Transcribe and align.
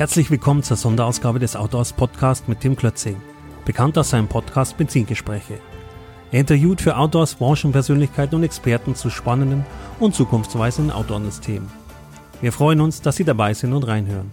Herzlich 0.00 0.30
willkommen 0.30 0.62
zur 0.62 0.78
Sonderausgabe 0.78 1.38
des 1.40 1.56
Autors 1.56 1.92
Podcast 1.92 2.48
mit 2.48 2.60
Tim 2.60 2.74
Klötzing, 2.74 3.20
bekannt 3.66 3.98
aus 3.98 4.08
seinem 4.08 4.28
Podcast 4.28 4.78
Benzingespräche. 4.78 5.58
Er 6.32 6.40
interviewt 6.40 6.80
für 6.80 6.96
Outdoors 6.96 7.34
Branchenpersönlichkeiten 7.34 8.34
und 8.34 8.42
Experten 8.42 8.94
zu 8.94 9.10
spannenden 9.10 9.66
und 9.98 10.14
zukunftsweisenden 10.14 10.90
Outdoor-Themen. 10.90 11.70
Wir 12.40 12.50
freuen 12.50 12.80
uns, 12.80 13.02
dass 13.02 13.16
Sie 13.16 13.24
dabei 13.24 13.52
sind 13.52 13.74
und 13.74 13.82
reinhören. 13.82 14.30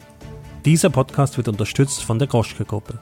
Dieser 0.64 0.90
Podcast 0.90 1.36
wird 1.36 1.50
unterstützt 1.50 2.02
von 2.02 2.18
der 2.18 2.30
Groschke 2.30 2.64
Gruppe. 2.64 3.00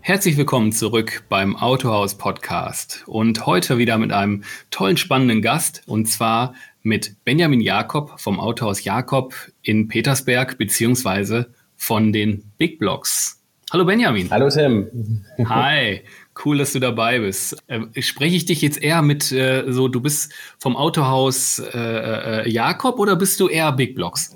Herzlich 0.00 0.36
willkommen 0.38 0.72
zurück 0.72 1.22
beim 1.28 1.54
Autohaus 1.54 2.16
Podcast 2.16 3.04
und 3.06 3.46
heute 3.46 3.78
wieder 3.78 3.96
mit 3.98 4.10
einem 4.10 4.42
tollen, 4.70 4.96
spannenden 4.96 5.42
Gast 5.42 5.82
und 5.86 6.06
zwar 6.06 6.54
mit 6.82 7.16
Benjamin 7.24 7.60
Jakob 7.60 8.18
vom 8.18 8.40
Autohaus 8.40 8.84
Jakob 8.84 9.34
in 9.62 9.88
Petersberg 9.88 10.58
beziehungsweise 10.58 11.50
von 11.76 12.12
den 12.12 12.44
Big 12.58 12.78
Blocks. 12.78 13.42
Hallo 13.70 13.84
Benjamin. 13.84 14.30
Hallo 14.30 14.48
Tim. 14.48 15.24
Hi. 15.44 16.00
Cool, 16.42 16.58
dass 16.58 16.72
du 16.72 16.78
dabei 16.78 17.18
bist. 17.18 17.56
Äh, 17.66 18.00
spreche 18.00 18.36
ich 18.36 18.46
dich 18.46 18.62
jetzt 18.62 18.82
eher 18.82 19.02
mit 19.02 19.30
äh, 19.30 19.64
so, 19.68 19.88
du 19.88 20.00
bist 20.00 20.32
vom 20.58 20.76
Autohaus 20.76 21.58
äh, 21.58 21.78
äh, 21.78 22.48
Jakob 22.48 22.98
oder 22.98 23.16
bist 23.16 23.40
du 23.40 23.48
eher 23.48 23.72
Big 23.72 23.94
Blocks? 23.94 24.34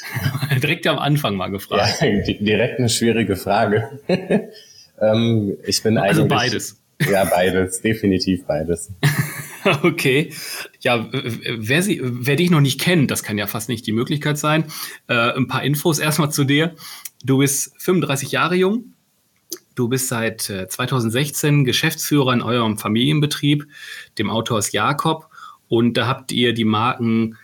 direkt 0.62 0.86
am 0.86 0.98
Anfang 0.98 1.34
mal 1.36 1.48
gefragt. 1.50 2.00
Ja, 2.00 2.08
direkt 2.40 2.78
eine 2.78 2.88
schwierige 2.88 3.36
Frage. 3.36 3.98
ähm, 5.00 5.56
ich 5.66 5.82
bin 5.82 5.98
also 5.98 6.22
eigentlich. 6.22 6.32
Also 6.32 6.50
beides. 6.50 6.80
Ja, 7.10 7.24
beides, 7.24 7.80
definitiv 7.80 8.44
beides. 8.46 8.90
Okay. 9.82 10.32
Ja, 10.80 11.08
wer, 11.10 11.82
sie, 11.82 12.00
wer 12.02 12.36
dich 12.36 12.50
noch 12.50 12.60
nicht 12.60 12.80
kennt, 12.80 13.10
das 13.10 13.22
kann 13.22 13.38
ja 13.38 13.46
fast 13.46 13.68
nicht 13.68 13.86
die 13.86 13.92
Möglichkeit 13.92 14.38
sein. 14.38 14.64
Äh, 15.08 15.32
ein 15.32 15.46
paar 15.46 15.62
Infos 15.62 15.98
erstmal 15.98 16.30
zu 16.30 16.44
dir. 16.44 16.74
Du 17.24 17.38
bist 17.38 17.72
35 17.78 18.32
Jahre 18.32 18.54
jung, 18.54 18.94
Du 19.78 19.86
bist 19.86 20.08
seit 20.08 20.40
2016 20.40 21.60
äh, 21.60 21.62
Geschäftsführer 21.62 22.32
in 22.32 22.42
eurem 22.42 22.78
Familienbetrieb, 22.78 23.64
dem 24.18 24.28
Autohaus 24.28 24.72
Jakob. 24.72 25.28
Und 25.68 25.96
da 25.96 26.08
habt 26.08 26.32
ihr 26.32 26.52
die 26.52 26.64
Marken 26.64 27.38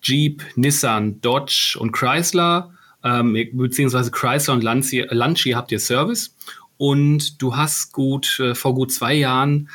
Jeep, 0.00 0.42
Nissan, 0.54 1.20
Dodge 1.20 1.76
und 1.78 1.92
Chrysler, 1.92 2.72
ähm, 3.04 3.36
beziehungsweise 3.52 4.10
Chrysler 4.10 4.54
und 4.54 4.64
Lancia, 4.64 5.04
Lancia 5.10 5.54
habt 5.54 5.70
ihr 5.70 5.78
Service. 5.78 6.34
Und 6.78 7.42
du 7.42 7.56
hast 7.56 7.92
gut 7.92 8.40
äh, 8.40 8.54
vor 8.54 8.74
gut 8.74 8.90
zwei 8.90 9.12
Jahren 9.12 9.68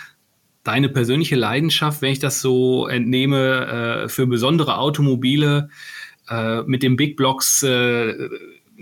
deine 0.64 0.90
persönliche 0.90 1.36
Leidenschaft, 1.36 2.02
wenn 2.02 2.12
ich 2.12 2.20
das 2.20 2.42
so 2.42 2.88
entnehme, 2.88 4.04
äh, 4.06 4.10
für 4.10 4.28
besondere 4.28 4.78
Automobile 4.78 5.70
äh, 6.30 6.62
mit 6.64 6.84
den 6.84 6.96
Big 6.96 7.18
Blocks 7.18 7.64
äh, 7.64 8.14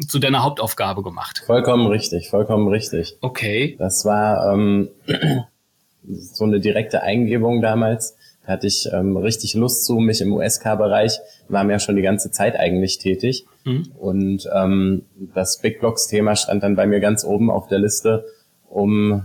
zu 0.07 0.19
deiner 0.19 0.43
Hauptaufgabe 0.43 1.03
gemacht. 1.03 1.43
Vollkommen 1.45 1.87
richtig, 1.87 2.29
vollkommen 2.29 2.67
richtig. 2.67 3.17
Okay. 3.21 3.75
Das 3.79 4.05
war 4.05 4.53
ähm, 4.53 4.89
so 6.07 6.45
eine 6.45 6.59
direkte 6.59 7.03
Eingebung 7.03 7.61
damals. 7.61 8.15
Da 8.45 8.53
hatte 8.53 8.67
ich 8.67 8.89
ähm, 8.91 9.17
richtig 9.17 9.53
Lust 9.53 9.85
zu, 9.85 9.99
mich 9.99 10.21
im 10.21 10.33
USK-Bereich, 10.33 11.19
war 11.49 11.63
mir 11.63 11.73
ja 11.73 11.79
schon 11.79 11.95
die 11.95 12.01
ganze 12.01 12.31
Zeit 12.31 12.57
eigentlich 12.57 12.97
tätig. 12.97 13.45
Mhm. 13.63 13.91
Und 13.97 14.49
ähm, 14.53 15.05
das 15.33 15.59
Big 15.59 15.79
Blocks-Thema 15.79 16.35
stand 16.35 16.63
dann 16.63 16.75
bei 16.75 16.87
mir 16.87 16.99
ganz 16.99 17.23
oben 17.23 17.51
auf 17.51 17.67
der 17.67 17.79
Liste, 17.79 18.25
um 18.67 19.23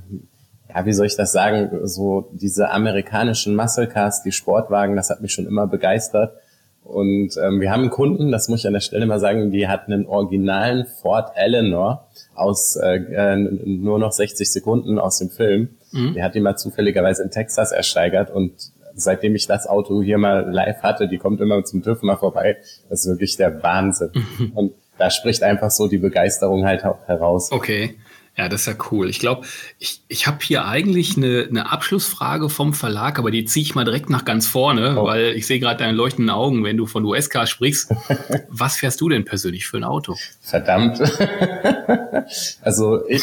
ja, 0.74 0.86
wie 0.86 0.92
soll 0.92 1.06
ich 1.06 1.16
das 1.16 1.32
sagen, 1.32 1.86
so 1.86 2.28
diese 2.32 2.70
amerikanischen 2.70 3.54
Muscle 3.54 3.86
Cars, 3.86 4.22
die 4.22 4.32
Sportwagen, 4.32 4.96
das 4.96 5.10
hat 5.10 5.20
mich 5.20 5.32
schon 5.32 5.46
immer 5.46 5.66
begeistert. 5.66 6.36
Und 6.82 7.36
ähm, 7.42 7.60
wir 7.60 7.70
haben 7.70 7.82
einen 7.82 7.90
Kunden, 7.90 8.30
das 8.30 8.48
muss 8.48 8.60
ich 8.60 8.66
an 8.66 8.74
der 8.74 8.80
Stelle 8.80 9.06
mal 9.06 9.20
sagen, 9.20 9.50
die 9.50 9.68
hat 9.68 9.86
einen 9.86 10.04
originalen 10.04 10.84
Ford 10.84 11.32
Eleanor 11.34 12.08
aus 12.34 12.76
äh, 12.76 12.96
äh 12.96 13.36
nur 13.36 13.98
noch 13.98 14.12
60 14.12 14.52
Sekunden 14.52 14.98
aus 14.98 15.18
dem 15.18 15.30
Film. 15.30 15.70
Mhm. 15.92 16.14
Die 16.14 16.22
hat 16.22 16.34
die 16.34 16.40
mal 16.40 16.56
zufälligerweise 16.56 17.22
in 17.22 17.30
Texas 17.30 17.72
ersteigert 17.72 18.30
und 18.30 18.52
seitdem 18.96 19.34
ich 19.34 19.46
das 19.46 19.66
Auto 19.66 20.02
hier 20.02 20.18
mal 20.18 20.50
live 20.50 20.82
hatte, 20.82 21.08
die 21.08 21.18
kommt 21.18 21.40
immer 21.40 21.64
zum 21.64 21.82
TÜV 21.82 22.02
mal 22.02 22.16
vorbei, 22.16 22.58
das 22.90 23.04
ist 23.04 23.08
wirklich 23.08 23.36
der 23.36 23.62
Wahnsinn. 23.62 24.10
Mhm. 24.12 24.52
Und 24.54 24.72
da 24.98 25.10
spricht 25.10 25.42
einfach 25.42 25.70
so 25.70 25.88
die 25.88 25.98
Begeisterung 25.98 26.64
halt 26.66 26.84
auch 26.84 27.06
heraus. 27.06 27.50
Okay. 27.50 27.96
Ja, 28.36 28.48
das 28.48 28.62
ist 28.62 28.66
ja 28.66 28.74
cool. 28.90 29.08
Ich 29.08 29.20
glaube, 29.20 29.46
ich, 29.78 30.02
ich 30.08 30.26
habe 30.26 30.38
hier 30.42 30.64
eigentlich 30.66 31.16
eine, 31.16 31.46
eine 31.48 31.70
Abschlussfrage 31.70 32.48
vom 32.48 32.74
Verlag, 32.74 33.20
aber 33.20 33.30
die 33.30 33.44
ziehe 33.44 33.62
ich 33.62 33.76
mal 33.76 33.84
direkt 33.84 34.10
nach 34.10 34.24
ganz 34.24 34.48
vorne, 34.48 34.96
oh. 34.98 35.04
weil 35.04 35.36
ich 35.36 35.46
sehe 35.46 35.60
gerade 35.60 35.78
deine 35.78 35.92
leuchtenden 35.92 36.30
Augen, 36.30 36.64
wenn 36.64 36.76
du 36.76 36.86
von 36.86 37.04
USK 37.04 37.46
sprichst. 37.46 37.94
Was 38.48 38.76
fährst 38.76 39.00
du 39.00 39.08
denn 39.08 39.24
persönlich 39.24 39.68
für 39.68 39.76
ein 39.76 39.84
Auto? 39.84 40.16
Verdammt. 40.40 41.00
also 42.62 43.06
ich. 43.08 43.22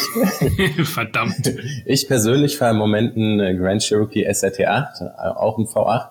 Verdammt. 0.84 1.52
Ich 1.84 2.08
persönlich 2.08 2.56
fahre 2.56 2.70
im 2.70 2.78
Moment 2.78 3.14
einen 3.14 3.58
Grand 3.58 3.82
Cherokee 3.82 4.24
SRT 4.24 4.66
8, 4.66 5.02
auch 5.36 5.58
ein 5.58 5.66
V8. 5.66 6.08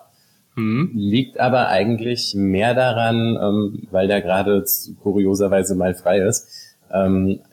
Mhm. 0.54 0.92
Liegt 0.94 1.40
aber 1.40 1.68
eigentlich 1.68 2.34
mehr 2.36 2.74
daran, 2.74 3.36
ähm, 3.40 3.88
weil 3.90 4.06
der 4.06 4.20
gerade 4.20 4.64
kurioserweise 5.02 5.74
mal 5.74 5.94
frei 5.94 6.18
ist 6.20 6.61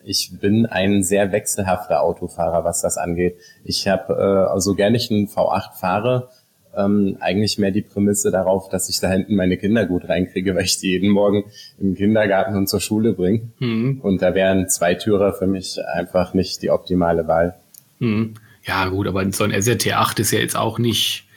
ich 0.03 0.31
bin 0.39 0.65
ein 0.65 1.03
sehr 1.03 1.31
wechselhafter 1.31 2.01
Autofahrer, 2.01 2.63
was 2.63 2.81
das 2.81 2.97
angeht. 2.97 3.37
Ich 3.63 3.87
habe, 3.87 4.13
äh, 4.13 4.51
also 4.51 4.75
gerne 4.75 4.97
ich 4.97 5.09
einen 5.09 5.27
V8 5.27 5.73
fahre, 5.79 6.29
ähm, 6.75 7.17
eigentlich 7.19 7.57
mehr 7.57 7.71
die 7.71 7.81
Prämisse 7.81 8.31
darauf, 8.31 8.69
dass 8.69 8.89
ich 8.89 8.99
da 8.99 9.09
hinten 9.09 9.35
meine 9.35 9.57
Kinder 9.57 9.85
gut 9.85 10.07
reinkriege, 10.07 10.53
weil 10.55 10.65
ich 10.65 10.79
die 10.79 10.91
jeden 10.91 11.09
Morgen 11.09 11.45
im 11.79 11.95
Kindergarten 11.95 12.55
und 12.55 12.67
zur 12.67 12.81
Schule 12.81 13.13
bringe. 13.13 13.41
Mhm. 13.59 14.01
Und 14.01 14.21
da 14.21 14.33
wären 14.35 14.67
zwei 14.67 14.95
Türer 14.95 15.33
für 15.33 15.47
mich 15.47 15.79
einfach 15.93 16.33
nicht 16.33 16.61
die 16.61 16.69
optimale 16.69 17.27
Wahl. 17.27 17.55
Mhm. 17.99 18.35
Ja, 18.63 18.87
gut, 18.89 19.07
aber 19.07 19.31
so 19.31 19.45
ein 19.45 19.53
SRT8 19.53 20.19
ist 20.19 20.31
ja 20.31 20.39
jetzt 20.39 20.57
auch 20.57 20.79
nicht 20.79 21.28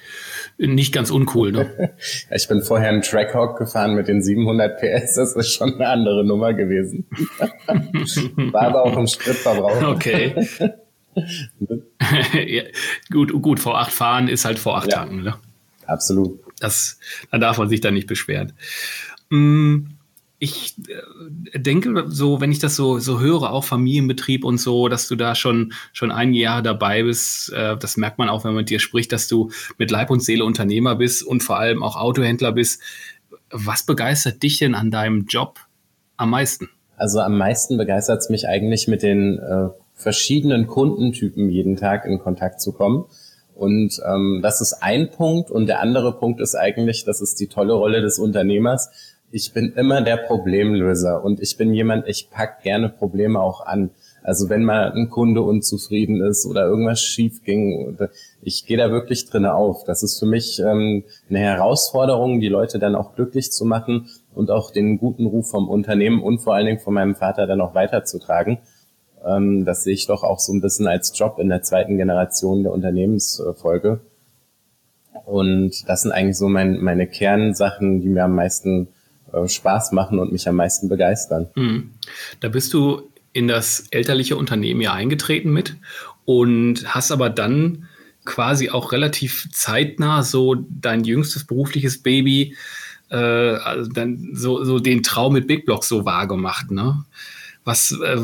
nicht 0.69 0.93
ganz 0.93 1.11
uncool, 1.11 1.53
ne? 1.53 1.95
ich 2.31 2.49
bin 2.49 2.63
vorher 2.63 2.91
einen 2.91 3.03
Trackhawk 3.03 3.59
gefahren 3.59 3.95
mit 3.95 4.09
den 4.09 4.23
700 4.23 4.81
PS, 4.81 5.15
das 5.17 5.37
ist 5.37 5.55
schon 5.55 5.75
eine 5.75 5.89
andere 5.89 6.25
Nummer 6.25 6.55
gewesen. 6.55 7.07
War 8.53 8.63
aber 8.63 8.85
auch 8.85 8.97
im 8.97 9.07
Spritverbrauch. 9.07 9.83
Okay. 9.83 10.35
ja, 12.47 12.63
gut, 13.11 13.33
gut, 13.43 13.61
V8 13.61 13.91
fahren 13.91 14.29
ist 14.29 14.45
halt 14.45 14.59
V8 14.59 14.91
ja, 14.91 14.97
tanken, 14.99 15.23
ne? 15.23 15.35
Absolut. 15.87 16.41
Das, 16.61 16.99
da 17.31 17.39
darf 17.39 17.59
man 17.59 17.69
sich 17.69 17.81
da 17.81 17.91
nicht 17.91 18.07
beschweren. 18.07 18.53
Mm, 19.31 19.87
ich 20.43 20.75
äh, 20.89 21.61
denke 21.61 22.07
so, 22.09 22.41
wenn 22.41 22.51
ich 22.51 22.59
das 22.59 22.75
so, 22.75 22.99
so 22.99 23.21
höre, 23.21 23.53
auch 23.53 23.63
Familienbetrieb 23.63 24.45
und 24.45 24.59
so, 24.59 24.89
dass 24.89 25.07
du 25.07 25.15
da 25.15 25.37
schon, 25.37 25.73
schon 25.93 26.11
ein 26.11 26.35
Jahr 26.35 26.63
dabei 26.63 27.05
bist. 27.05 27.53
Äh, 27.53 27.77
das 27.77 27.97
merkt 27.97 28.19
man 28.19 28.29
auch, 28.29 28.43
wenn 28.43 28.51
man 28.51 28.63
mit 28.63 28.71
dir 28.71 28.81
spricht, 28.81 29.13
dass 29.13 29.29
du 29.29 29.53
mit 29.79 29.93
Leib 29.93 30.11
und 30.11 30.21
Seele 30.21 30.45
Unternehmer 30.45 30.97
bist 30.97 31.23
und 31.23 31.45
vor 31.45 31.59
allem 31.59 31.85
auch 31.85 31.95
Autohändler 31.95 32.51
bist. 32.51 32.83
Was 33.51 33.85
begeistert 33.85 34.43
dich 34.43 34.59
denn 34.59 34.75
an 34.75 34.91
deinem 34.91 35.27
Job 35.27 35.61
am 36.17 36.31
meisten? 36.31 36.69
Also 36.97 37.21
am 37.21 37.39
meisten 37.39 37.77
begeistert 37.77 38.19
es 38.19 38.29
mich 38.29 38.49
eigentlich 38.49 38.89
mit 38.89 39.05
den 39.05 39.39
äh, 39.39 39.69
verschiedenen 39.95 40.67
Kundentypen 40.67 41.51
jeden 41.51 41.77
Tag 41.77 42.05
in 42.05 42.19
Kontakt 42.19 42.61
zu 42.61 42.73
kommen. 42.73 43.05
Und 43.55 44.01
ähm, 44.05 44.41
das 44.43 44.61
ist 44.61 44.83
ein 44.83 45.09
Punkt. 45.09 45.53
Und 45.53 45.69
der 45.69 45.81
andere 45.81 46.19
Punkt 46.19 46.41
ist 46.41 46.57
eigentlich, 46.57 47.05
das 47.05 47.21
ist 47.21 47.39
die 47.39 47.47
tolle 47.47 47.75
Rolle 47.75 48.01
des 48.01 48.19
Unternehmers, 48.19 48.91
ich 49.33 49.55
bin 49.55 49.73
immer 49.73 50.03
der 50.03 50.19
Problemlöser 50.19 51.25
und 51.25 51.41
ich 51.41 51.57
bin 51.57 51.73
jemand, 51.73 52.07
ich 52.07 52.31
pack 52.31 52.63
gerne 52.63 52.91
Probleme 52.91 53.41
auch 53.41 53.65
an. 53.65 53.91
Also 54.23 54.51
wenn 54.51 54.63
mal 54.63 54.93
ein 54.93 55.09
Kunde 55.09 55.41
unzufrieden 55.43 56.21
ist 56.21 56.47
oder 56.47 56.67
irgendwas 56.67 57.01
schief 57.01 57.43
ging, 57.43 57.97
ich 58.43 58.67
gehe 58.67 58.77
da 58.77 58.91
wirklich 58.91 59.29
drin 59.29 59.47
auf. 59.47 59.85
Das 59.85 60.03
ist 60.03 60.19
für 60.21 60.27
mich 60.27 60.61
ähm, 60.61 61.05
eine 61.29 61.39
Herausforderung, 61.41 62.41
die 62.41 62.49
Leute 62.49 62.79
dann 62.79 62.95
auch 62.95 63.17
glücklich 63.17 63.51
zu 63.51 63.65
machen 63.65 64.11
und 64.35 64.51
auch 64.51 64.71
den 64.71 64.99
guten 64.99 65.27
Ruf 65.27 65.51
vom 65.51 65.69
Unternehmen 65.69 66.23
und 66.23 66.39
vor 66.39 66.55
allen 66.55 66.67
Dingen 66.67 66.79
von 66.79 66.95
meinem 66.95 67.17
Vater 67.17 67.47
dann 67.47 67.61
auch 67.63 67.75
weiterzutragen. 67.75 68.59
Ähm, 69.25 69.65
das 69.65 69.83
sehe 69.83 69.95
ich 69.95 70.07
doch 70.07 70.25
auch 70.25 70.39
so 70.41 70.53
ein 70.53 70.61
bisschen 70.61 70.87
als 70.87 71.19
Job 71.19 71.39
in 71.39 71.49
der 71.49 71.63
zweiten 71.63 71.97
Generation 71.97 72.63
der 72.63 72.73
Unternehmensfolge. 72.73 74.01
Und 75.25 75.89
das 75.89 76.03
sind 76.03 76.13
eigentlich 76.13 76.37
so 76.37 76.49
mein, 76.49 76.81
meine 76.81 77.07
Kernsachen, 77.07 78.01
die 78.01 78.09
mir 78.09 78.25
am 78.25 78.35
meisten 78.35 78.89
äh, 79.33 79.49
Spaß 79.49 79.93
machen 79.93 80.19
und 80.19 80.33
mich 80.33 80.49
am 80.49 80.57
meisten 80.57 80.89
begeistern. 80.89 81.49
Mhm. 81.55 81.91
Da 82.41 82.49
bist 82.49 82.73
du 82.75 83.11
in 83.33 83.49
das 83.49 83.87
elterliche 83.91 84.37
Unternehmen 84.37 84.81
ja 84.81 84.93
eingetreten 84.93 85.53
mit 85.53 85.77
und 86.25 86.95
hast 86.95 87.11
aber 87.11 87.31
dann 87.31 87.89
quasi 88.25 88.71
auch 88.71 88.93
relativ 88.93 89.49
zeitnah 89.53 90.23
so 90.23 90.55
dein 90.69 91.05
jüngstes 91.05 91.45
berufliches 91.45 92.03
Baby, 92.03 92.57
äh, 93.11 93.17
also 93.17 93.91
dann 93.91 94.31
so, 94.33 94.65
so 94.65 94.79
den 94.79 95.03
Traum 95.03 95.33
mit 95.33 95.47
Big 95.47 95.67
Blocks 95.67 95.89
so 95.89 96.05
wahr 96.05 96.27
gemacht. 96.29 96.71
Ne? 96.71 97.05
Was, 97.65 97.93
äh, 97.93 98.19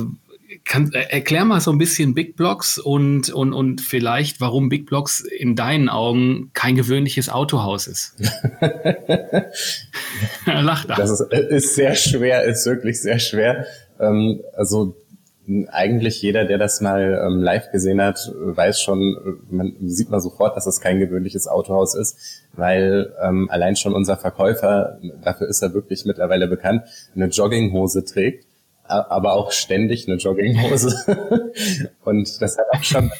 kann, 0.69 0.93
äh, 0.93 1.06
erklär 1.11 1.44
mal 1.44 1.61
so 1.61 1.73
ein 1.73 1.79
bisschen 1.79 2.15
Big 2.15 2.37
Blocks 2.37 2.79
und, 2.79 3.31
und, 3.31 3.53
und 3.53 3.81
vielleicht, 3.81 4.41
warum 4.41 4.69
Big 4.69 4.87
Blocks 4.87 5.20
in 5.20 5.56
deinen 5.56 5.88
Augen 5.88 6.50
kein 6.53 6.76
gewöhnliches 6.76 7.29
Autohaus 7.31 7.87
ist. 7.87 8.15
Lach 10.47 10.85
da. 10.85 10.94
Das 10.97 11.11
ist, 11.11 11.32
ist, 11.32 11.75
sehr 11.75 11.94
schwer, 11.94 12.44
ist 12.44 12.67
wirklich 12.67 13.00
sehr 13.00 13.19
schwer. 13.19 13.67
Ähm, 13.99 14.43
also 14.55 14.94
eigentlich 15.70 16.20
jeder, 16.20 16.44
der 16.44 16.59
das 16.59 16.82
mal 16.82 17.23
ähm, 17.26 17.43
live 17.43 17.70
gesehen 17.73 18.03
hat, 18.03 18.31
weiß 18.37 18.82
schon, 18.82 19.00
äh, 19.00 19.55
man 19.55 19.75
sieht 19.87 20.11
man 20.11 20.20
sofort, 20.20 20.55
dass 20.56 20.67
es 20.67 20.81
kein 20.81 21.00
gewöhnliches 21.00 21.49
Autohaus 21.49 21.94
ist, 21.94 22.44
weil 22.53 23.15
ähm, 23.23 23.49
allein 23.50 23.75
schon 23.75 23.94
unser 23.94 24.19
Verkäufer, 24.19 24.99
dafür 25.25 25.49
ist 25.49 25.62
er 25.62 25.73
wirklich 25.73 26.05
mittlerweile 26.05 26.47
bekannt, 26.47 26.82
eine 27.15 27.26
Jogginghose 27.26 28.05
trägt, 28.05 28.48
aber 28.88 29.35
auch 29.35 29.52
ständig 29.52 30.08
eine 30.08 30.17
Jogginghose. 30.17 31.52
Und 32.05 32.40
das 32.40 32.58
hat 32.58 32.67
auch 32.73 32.82
schon 32.82 33.12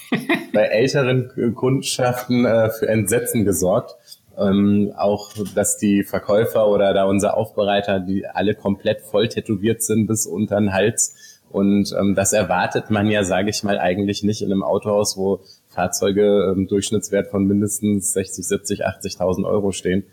bei 0.53 0.63
älteren 0.63 1.55
Kundschaften 1.55 2.45
äh, 2.45 2.71
für 2.71 2.89
Entsetzen 2.89 3.45
gesorgt. 3.45 3.95
Ähm, 4.39 4.93
auch, 4.97 5.33
dass 5.55 5.79
die 5.79 6.05
Verkäufer 6.05 6.69
oder 6.69 6.95
da 6.95 7.05
unser 7.05 7.37
Aufbereiter, 7.37 7.99
die 7.99 8.27
alle 8.27 8.55
komplett 8.55 9.01
voll 9.03 9.29
tätowiert 9.29 9.83
sind 9.83 10.07
bis 10.07 10.27
unter 10.27 10.61
den 10.61 10.73
Hals, 10.73 11.39
und 11.51 11.95
ähm, 11.99 12.15
das 12.15 12.33
erwartet 12.33 12.91
man 12.91 13.07
ja, 13.07 13.25
sage 13.25 13.51
ich 13.51 13.63
mal, 13.63 13.79
eigentlich 13.79 14.23
nicht 14.23 14.43
in 14.43 14.53
einem 14.53 14.63
Autohaus, 14.63 15.17
wo 15.17 15.41
Fahrzeuge 15.69 16.53
ähm, 16.53 16.69
Durchschnittswert 16.69 17.29
von 17.29 17.47
mindestens 17.47 18.13
60, 18.13 18.47
70, 18.47 18.87
80.000 18.87 19.47
Euro 19.47 19.73
stehen. 19.73 20.05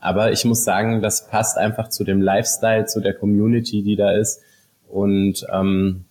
Aber 0.00 0.30
ich 0.30 0.44
muss 0.44 0.62
sagen, 0.62 1.02
das 1.02 1.26
passt 1.28 1.58
einfach 1.58 1.88
zu 1.88 2.04
dem 2.04 2.20
Lifestyle, 2.20 2.84
zu 2.84 3.00
der 3.00 3.14
Community, 3.14 3.82
die 3.82 3.96
da 3.96 4.12
ist. 4.12 4.40
Und 4.88 5.46
ähm, 5.52 6.04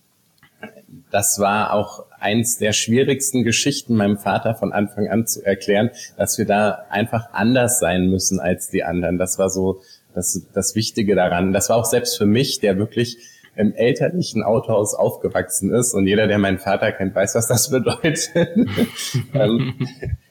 das 1.10 1.38
war 1.38 1.72
auch 1.72 2.04
eins 2.18 2.58
der 2.58 2.72
schwierigsten 2.72 3.44
Geschichten 3.44 3.96
meinem 3.96 4.18
Vater 4.18 4.54
von 4.54 4.72
Anfang 4.72 5.08
an 5.08 5.26
zu 5.26 5.44
erklären, 5.44 5.90
dass 6.16 6.38
wir 6.38 6.46
da 6.46 6.86
einfach 6.90 7.32
anders 7.32 7.78
sein 7.78 8.08
müssen 8.08 8.40
als 8.40 8.68
die 8.68 8.84
anderen. 8.84 9.18
Das 9.18 9.38
war 9.38 9.50
so 9.50 9.80
das, 10.14 10.46
das 10.52 10.74
Wichtige 10.74 11.14
daran. 11.14 11.52
Das 11.52 11.68
war 11.68 11.76
auch 11.76 11.84
selbst 11.84 12.16
für 12.16 12.26
mich, 12.26 12.60
der 12.60 12.78
wirklich 12.78 13.18
im 13.54 13.74
elterlichen 13.74 14.42
Autohaus 14.42 14.94
aufgewachsen 14.94 15.72
ist 15.72 15.94
und 15.94 16.06
jeder, 16.06 16.26
der 16.26 16.38
meinen 16.38 16.58
Vater 16.58 16.92
kennt, 16.92 17.14
weiß, 17.14 17.34
was 17.34 17.46
das 17.46 17.70
bedeutet. 17.70 18.30
ähm, 19.34 19.74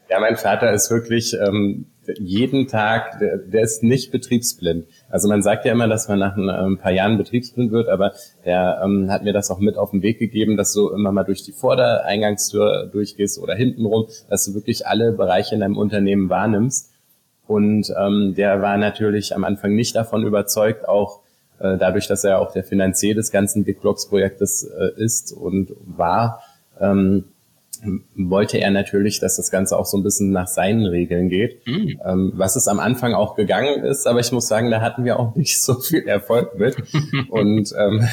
ja, 0.09 0.19
mein 0.19 0.35
Vater 0.35 0.71
ist 0.71 0.91
wirklich 0.91 1.33
ähm, 1.33 1.87
jeden 2.19 2.67
Tag, 2.67 3.19
der, 3.19 3.37
der, 3.37 3.61
ist 3.61 3.83
nicht 3.83 4.11
betriebsblind. 4.11 4.85
Also 5.09 5.27
man 5.27 5.41
sagt 5.41 5.65
ja 5.65 5.71
immer, 5.71 5.87
dass 5.87 6.07
man 6.07 6.19
nach 6.19 6.37
ein, 6.37 6.49
ein 6.49 6.77
paar 6.77 6.91
Jahren 6.91 7.17
betriebsblind 7.17 7.71
wird, 7.71 7.89
aber 7.89 8.13
er 8.43 8.81
ähm, 8.83 9.11
hat 9.11 9.23
mir 9.23 9.33
das 9.33 9.51
auch 9.51 9.59
mit 9.59 9.77
auf 9.77 9.91
den 9.91 10.01
Weg 10.01 10.19
gegeben, 10.19 10.57
dass 10.57 10.73
du 10.73 10.89
immer 10.89 11.11
mal 11.11 11.23
durch 11.23 11.43
die 11.43 11.51
Vordereingangstür 11.51 12.89
durchgehst 12.91 13.39
oder 13.39 13.55
hintenrum, 13.55 14.07
dass 14.29 14.45
du 14.45 14.53
wirklich 14.53 14.87
alle 14.87 15.11
Bereiche 15.11 15.55
in 15.55 15.61
deinem 15.61 15.77
Unternehmen 15.77 16.29
wahrnimmst. 16.29 16.91
Und 17.47 17.93
ähm, 17.97 18.33
der 18.35 18.61
war 18.61 18.77
natürlich 18.77 19.35
am 19.35 19.43
Anfang 19.43 19.75
nicht 19.75 19.95
davon 19.95 20.23
überzeugt, 20.23 20.87
auch 20.87 21.21
äh, 21.59 21.77
dadurch, 21.77 22.07
dass 22.07 22.23
er 22.23 22.39
auch 22.39 22.51
der 22.51 22.63
Finanzier 22.63 23.15
des 23.15 23.31
ganzen 23.31 23.63
Big 23.63 23.81
Blocks 23.81 24.07
Projektes 24.07 24.63
äh, 24.63 25.01
ist 25.01 25.31
und 25.31 25.71
war, 25.85 26.41
ähm, 26.79 27.25
wollte 28.15 28.57
er 28.59 28.71
natürlich, 28.71 29.19
dass 29.19 29.37
das 29.37 29.51
Ganze 29.51 29.77
auch 29.77 29.85
so 29.85 29.97
ein 29.97 30.03
bisschen 30.03 30.31
nach 30.31 30.47
seinen 30.47 30.85
Regeln 30.85 31.29
geht, 31.29 31.65
mhm. 31.65 31.99
ähm, 32.05 32.33
was 32.35 32.55
es 32.55 32.67
am 32.67 32.79
Anfang 32.79 33.13
auch 33.13 33.35
gegangen 33.35 33.83
ist, 33.83 34.07
aber 34.07 34.19
ich 34.19 34.31
muss 34.31 34.47
sagen, 34.47 34.71
da 34.71 34.81
hatten 34.81 35.05
wir 35.05 35.19
auch 35.19 35.35
nicht 35.35 35.61
so 35.61 35.75
viel 35.75 36.07
Erfolg 36.07 36.57
mit. 36.57 36.75
und 37.29 37.73
ähm, 37.77 38.07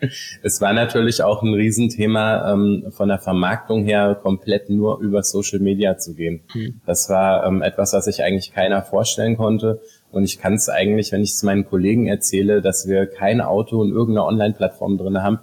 es 0.42 0.60
war 0.60 0.72
natürlich 0.72 1.22
auch 1.22 1.42
ein 1.42 1.54
Riesenthema, 1.54 2.52
ähm, 2.52 2.86
von 2.90 3.08
der 3.08 3.18
Vermarktung 3.18 3.84
her 3.84 4.18
komplett 4.20 4.70
nur 4.70 5.00
über 5.00 5.22
Social 5.22 5.60
Media 5.60 5.96
zu 5.98 6.14
gehen. 6.14 6.42
Mhm. 6.54 6.80
Das 6.86 7.08
war 7.08 7.46
ähm, 7.46 7.62
etwas, 7.62 7.92
was 7.92 8.06
sich 8.06 8.22
eigentlich 8.22 8.52
keiner 8.52 8.82
vorstellen 8.82 9.36
konnte. 9.36 9.80
Und 10.10 10.24
ich 10.24 10.38
kann 10.38 10.54
es 10.54 10.68
eigentlich, 10.68 11.10
wenn 11.12 11.22
ich 11.22 11.30
es 11.30 11.42
meinen 11.42 11.64
Kollegen 11.64 12.06
erzähle, 12.06 12.60
dass 12.60 12.86
wir 12.86 13.06
kein 13.06 13.40
Auto 13.40 13.82
in 13.82 13.90
irgendeiner 13.90 14.26
Online-Plattform 14.26 14.98
drin 14.98 15.22
haben 15.22 15.40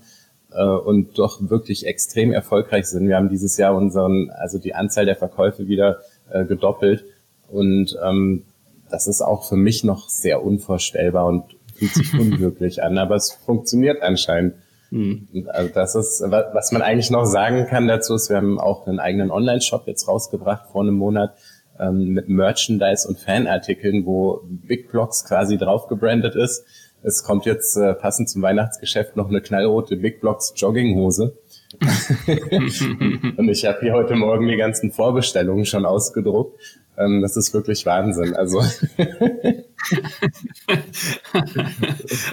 äh, 0.53 0.63
und 0.63 1.17
doch 1.17 1.49
wirklich 1.49 1.85
extrem 1.85 2.31
erfolgreich 2.31 2.87
sind. 2.87 3.07
Wir 3.07 3.15
haben 3.15 3.29
dieses 3.29 3.57
Jahr 3.57 3.75
unseren, 3.75 4.29
also 4.31 4.59
die 4.59 4.75
Anzahl 4.75 5.05
der 5.05 5.15
Verkäufe 5.15 5.67
wieder 5.67 5.99
äh, 6.29 6.45
gedoppelt. 6.45 7.05
Und 7.47 7.97
ähm, 8.03 8.43
das 8.89 9.07
ist 9.07 9.21
auch 9.21 9.47
für 9.47 9.55
mich 9.55 9.83
noch 9.83 10.09
sehr 10.09 10.43
unvorstellbar 10.43 11.25
und 11.25 11.43
fühlt 11.75 11.93
sich 11.93 12.13
unwirklich 12.19 12.83
an, 12.83 12.97
aber 12.97 13.15
es 13.15 13.31
funktioniert 13.31 14.01
anscheinend. 14.01 14.55
Mhm. 14.91 15.47
Also 15.49 15.71
das 15.73 15.95
ist, 15.95 16.21
was 16.21 16.71
man 16.71 16.81
eigentlich 16.81 17.11
noch 17.11 17.25
sagen 17.25 17.67
kann 17.67 17.87
dazu 17.87 18.15
ist, 18.15 18.29
wir 18.29 18.37
haben 18.37 18.59
auch 18.59 18.87
einen 18.87 18.99
eigenen 18.99 19.31
Online-Shop 19.31 19.83
jetzt 19.85 20.07
rausgebracht 20.07 20.69
vor 20.71 20.81
einem 20.81 20.95
Monat 20.95 21.35
ähm, 21.79 22.09
mit 22.09 22.27
Merchandise 22.27 23.07
und 23.07 23.19
Fanartikeln, 23.19 24.05
wo 24.05 24.41
Big 24.43 24.91
Blocks 24.91 25.25
quasi 25.25 25.57
drauf 25.57 25.87
gebrandet 25.87 26.35
ist. 26.35 26.65
Es 27.01 27.23
kommt 27.23 27.45
jetzt 27.45 27.77
äh, 27.77 27.93
passend 27.93 28.29
zum 28.29 28.41
Weihnachtsgeschäft 28.41 29.15
noch 29.15 29.29
eine 29.29 29.41
knallrote 29.41 29.97
Big 29.97 30.21
Blocks 30.21 30.53
Jogginghose. 30.55 31.37
und 33.37 33.49
ich 33.49 33.65
habe 33.65 33.79
hier 33.81 33.93
heute 33.93 34.15
Morgen 34.15 34.47
die 34.47 34.57
ganzen 34.57 34.91
Vorbestellungen 34.91 35.65
schon 35.65 35.85
ausgedruckt. 35.85 36.59
Ähm, 36.97 37.21
das 37.21 37.37
ist 37.37 37.53
wirklich 37.53 37.85
Wahnsinn. 37.85 38.35
Also 38.35 38.59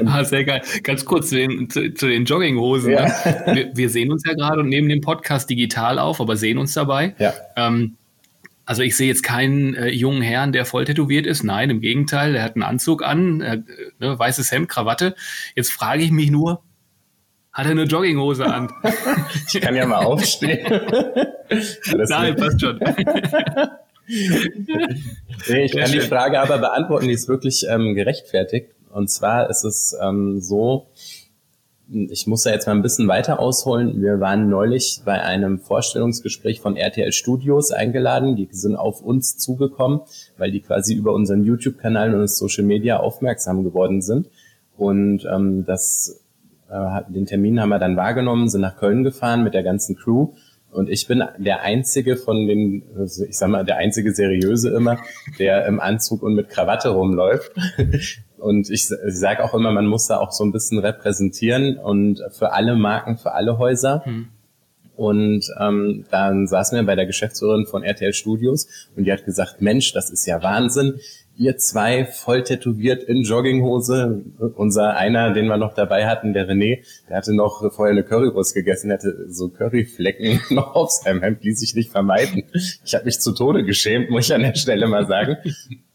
ah, 0.07 0.25
sehr 0.25 0.45
geil. 0.45 0.63
Ganz 0.83 1.05
kurz 1.05 1.29
zu 1.29 1.37
den, 1.37 1.71
zu, 1.71 1.95
zu 1.95 2.09
den 2.09 2.25
Jogginghosen. 2.25 2.93
Ja. 2.93 3.07
Wir, 3.55 3.77
wir, 3.77 3.91
sehen 3.91 4.11
uns 4.11 4.25
ja 4.27 4.35
gerade 4.35 4.61
und 4.61 4.69
nehmen 4.69 4.89
den 4.89 5.03
Podcast 5.03 5.49
digital 5.49 6.01
auf, 6.01 6.21
aber 6.21 6.37
sehen 6.37 6.59
uns 6.59 6.75
dabei. 6.75 7.15
Ja. 7.19 7.33
Ähm, 7.57 7.97
also 8.67 8.83
ich 8.83 8.97
sehe 8.97 9.07
jetzt 9.07 9.23
keinen 9.23 9.75
äh, 9.75 9.89
jungen 9.89 10.23
Herrn, 10.23 10.53
der 10.53 10.65
voll 10.65 10.85
tätowiert 10.85 11.25
ist. 11.25 11.45
Nein, 11.45 11.71
im 11.71 11.81
Gegenteil, 11.81 12.35
er 12.35 12.43
hat 12.43 12.57
einen 12.57 12.65
Anzug 12.65 13.05
an, 13.05 13.41
äh, 13.41 13.63
ne, 14.01 14.19
weißes 14.19 14.51
Hemd, 14.51 14.69
Krawatte. 14.69 15.15
Jetzt 15.55 15.73
frage 15.73 16.03
ich 16.03 16.11
mich 16.11 16.33
nur, 16.33 16.63
hat 17.53 17.67
er 17.67 17.71
eine 17.71 17.85
Jogginghose 17.85 18.45
an? 18.45 18.69
ich 19.53 19.61
kann 19.61 19.77
ja 19.77 19.87
mal 19.87 20.05
aufstehen. 20.05 20.67
Nein, 22.09 22.37
passt 22.37 22.61
schon. 22.61 22.79
nee, 25.49 25.65
ich 25.65 25.73
kann 25.73 25.91
die 25.91 26.01
Frage 26.01 26.41
aber 26.41 26.59
beantworten, 26.59 27.07
die 27.07 27.15
ist 27.15 27.29
wirklich 27.29 27.65
ähm, 27.71 27.95
gerechtfertigt. 27.95 28.71
Und 28.91 29.09
zwar 29.11 29.49
ist 29.49 29.63
es 29.63 29.97
ähm, 30.03 30.41
so, 30.41 30.89
ich 31.89 32.27
muss 32.27 32.43
da 32.43 32.51
jetzt 32.51 32.67
mal 32.67 32.75
ein 32.75 32.83
bisschen 32.83 33.07
weiter 33.07 33.39
ausholen. 33.39 34.01
Wir 34.03 34.19
waren 34.19 34.49
neulich 34.49 35.03
bei 35.05 35.23
einem 35.23 35.61
Vorstellungsgespräch 35.61 36.61
von 36.61 36.77
RTL 36.77 37.13
Studios 37.13 37.71
eingeladen. 37.71 38.35
Die 38.35 38.49
sind 38.51 38.75
auf 38.75 39.03
uns 39.03 39.39
zugekommen, 39.39 40.01
weil 40.37 40.51
die 40.51 40.61
quasi 40.61 40.95
über 40.95 41.13
unseren 41.13 41.45
YouTube-Kanal 41.45 42.15
und 42.15 42.29
Social 42.29 42.65
Media 42.65 42.99
aufmerksam 42.99 43.63
geworden 43.63 44.03
sind. 44.03 44.29
Und 44.77 45.27
ähm, 45.33 45.65
das, 45.65 46.25
äh, 46.69 47.03
den 47.09 47.27
Termin 47.27 47.61
haben 47.61 47.69
wir 47.69 47.79
dann 47.79 47.97
wahrgenommen, 47.97 48.49
sind 48.49 48.63
nach 48.63 48.77
Köln 48.77 49.05
gefahren 49.05 49.45
mit 49.45 49.55
der 49.55 49.63
ganzen 49.63 49.97
Crew. 49.97 50.33
Und 50.73 50.91
ich 50.91 51.07
bin 51.07 51.23
der 51.39 51.63
einzige 51.63 52.17
von 52.17 52.49
den, 52.49 52.83
also 52.99 53.25
ich 53.25 53.39
sag 53.39 53.49
mal, 53.49 53.65
der 53.65 53.77
einzige 53.77 54.13
seriöse 54.13 54.71
immer, 54.71 54.99
der 55.39 55.67
im 55.67 55.79
Anzug 55.79 56.23
und 56.23 56.35
mit 56.35 56.49
Krawatte 56.49 56.89
rumläuft. 56.89 57.53
Und 58.39 58.71
ich, 58.71 58.91
ich 58.91 59.15
sage 59.19 59.45
auch 59.45 59.55
immer, 59.55 59.73
man 59.73 59.87
muss 59.87 60.07
da 60.07 60.19
auch 60.19 60.33
so 60.33 60.45
ein 60.45 60.53
bisschen 60.53 60.79
repräsentieren 60.79 61.79
und 61.79 62.23
für 62.31 62.53
alle 62.53 62.77
Marken, 62.77 63.17
für 63.17 63.33
alle 63.33 63.59
Häuser. 63.59 64.05
Hm. 64.05 64.29
Und 64.97 65.45
ähm, 65.61 66.07
dann 66.11 66.47
saßen 66.47 66.77
wir 66.77 66.87
bei 66.87 66.95
der 66.95 67.07
Geschäftsführerin 67.07 67.67
von 67.67 67.83
RTL 67.83 68.15
Studios 68.15 68.67
und 68.97 69.05
die 69.05 69.13
hat 69.13 69.27
gesagt, 69.27 69.61
Mensch, 69.61 69.93
das 69.93 70.11
ist 70.11 70.27
ja 70.27 70.43
Wahnsinn. 70.43 71.01
Ihr 71.39 71.59
zwei 71.59 72.07
voll 72.07 72.45
tätowiert 72.45 73.03
in 73.03 73.23
Jogginghose. 73.23 74.23
Unser 74.55 74.97
einer, 74.97 75.35
den 75.35 75.49
wir 75.49 75.59
noch 75.59 75.75
dabei 75.75 76.07
hatten, 76.07 76.33
der 76.33 76.49
René, 76.49 76.83
der 77.11 77.19
hatte 77.19 77.35
noch 77.35 77.71
vorher 77.75 77.93
eine 77.93 78.05
Currywurst 78.05 78.55
gegessen, 78.55 78.91
hatte 78.91 79.27
so 79.29 79.51
Curryflecken 79.51 80.41
noch 80.55 80.75
auf 80.75 80.91
seinem 80.91 81.21
Hemd, 81.21 81.45
ließ 81.45 81.61
sich 81.61 81.75
nicht 81.75 81.91
vermeiden. 81.91 82.45
Ich 82.83 82.95
habe 82.95 83.05
mich 83.05 83.21
zu 83.21 83.33
Tode 83.33 83.65
geschämt, 83.65 84.09
muss 84.09 84.25
ich 84.25 84.35
an 84.35 84.41
der 84.41 84.55
Stelle 84.55 84.87
mal 84.87 85.07
sagen. 85.07 85.37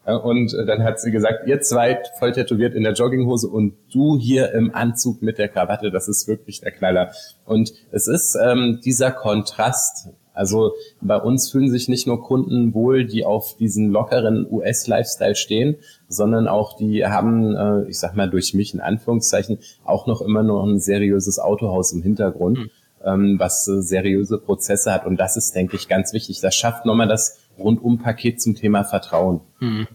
Und 0.06 0.54
äh, 0.54 0.66
dann 0.66 0.84
hat 0.84 1.00
sie 1.00 1.12
gesagt, 1.12 1.48
ihr 1.48 1.62
zwei 1.62 2.00
voll 2.18 2.32
tätowiert 2.32 2.74
in 2.74 2.84
der 2.84 2.94
Jogginghose 2.94 3.48
und 3.48 3.76
du 3.94 4.18
hier 4.18 4.52
im 4.54 4.74
Anzug 4.74 5.22
mit 5.22 5.38
der 5.38 5.48
Krawatte, 5.48 5.92
das 5.92 6.08
ist 6.08 6.28
wirklich 6.28 6.60
der 6.62 6.72
Knaller. 6.72 7.12
Und 7.46 7.74
es 7.92 8.08
ist 8.08 8.36
ähm, 8.42 8.80
dieser 8.84 9.12
Kontrast. 9.12 10.10
Also 10.34 10.74
bei 11.02 11.18
uns 11.18 11.52
fühlen 11.52 11.70
sich 11.70 11.88
nicht 11.88 12.08
nur 12.08 12.24
Kunden 12.24 12.74
wohl, 12.74 13.06
die 13.06 13.26
auf 13.26 13.58
diesen 13.58 13.92
lockeren 13.92 14.48
US-Lifestyle 14.50 15.36
stehen, 15.36 15.76
sondern 16.08 16.48
auch 16.48 16.78
die 16.78 17.06
haben, 17.06 17.56
äh, 17.56 17.90
ich 17.90 18.00
sag 18.00 18.16
mal 18.16 18.30
durch 18.30 18.54
mich 18.56 18.74
in 18.74 18.80
Anführungszeichen, 18.80 19.60
auch 19.84 20.08
noch 20.08 20.22
immer 20.22 20.42
noch 20.42 20.64
ein 20.64 20.80
seriöses 20.80 21.38
Autohaus 21.38 21.94
im 21.94 22.02
Hintergrund. 22.02 22.58
Mhm 22.58 22.70
ähm, 23.06 23.40
was 23.40 23.68
äh, 23.68 23.82
seriöse 23.82 24.38
Prozesse 24.38 24.94
hat. 24.94 25.06
Und 25.06 25.18
das 25.18 25.38
ist, 25.38 25.56
denke 25.56 25.76
ich, 25.76 25.88
ganz 25.88 26.14
wichtig. 26.14 26.40
Das 26.42 26.56
schafft 26.56 26.86
nochmal 26.86 27.08
das 27.08 27.40
Rundum-Paket 27.62 28.42
zum 28.42 28.56
Thema 28.56 28.84
Vertrauen. 28.84 29.42
Mhm. 29.60 29.88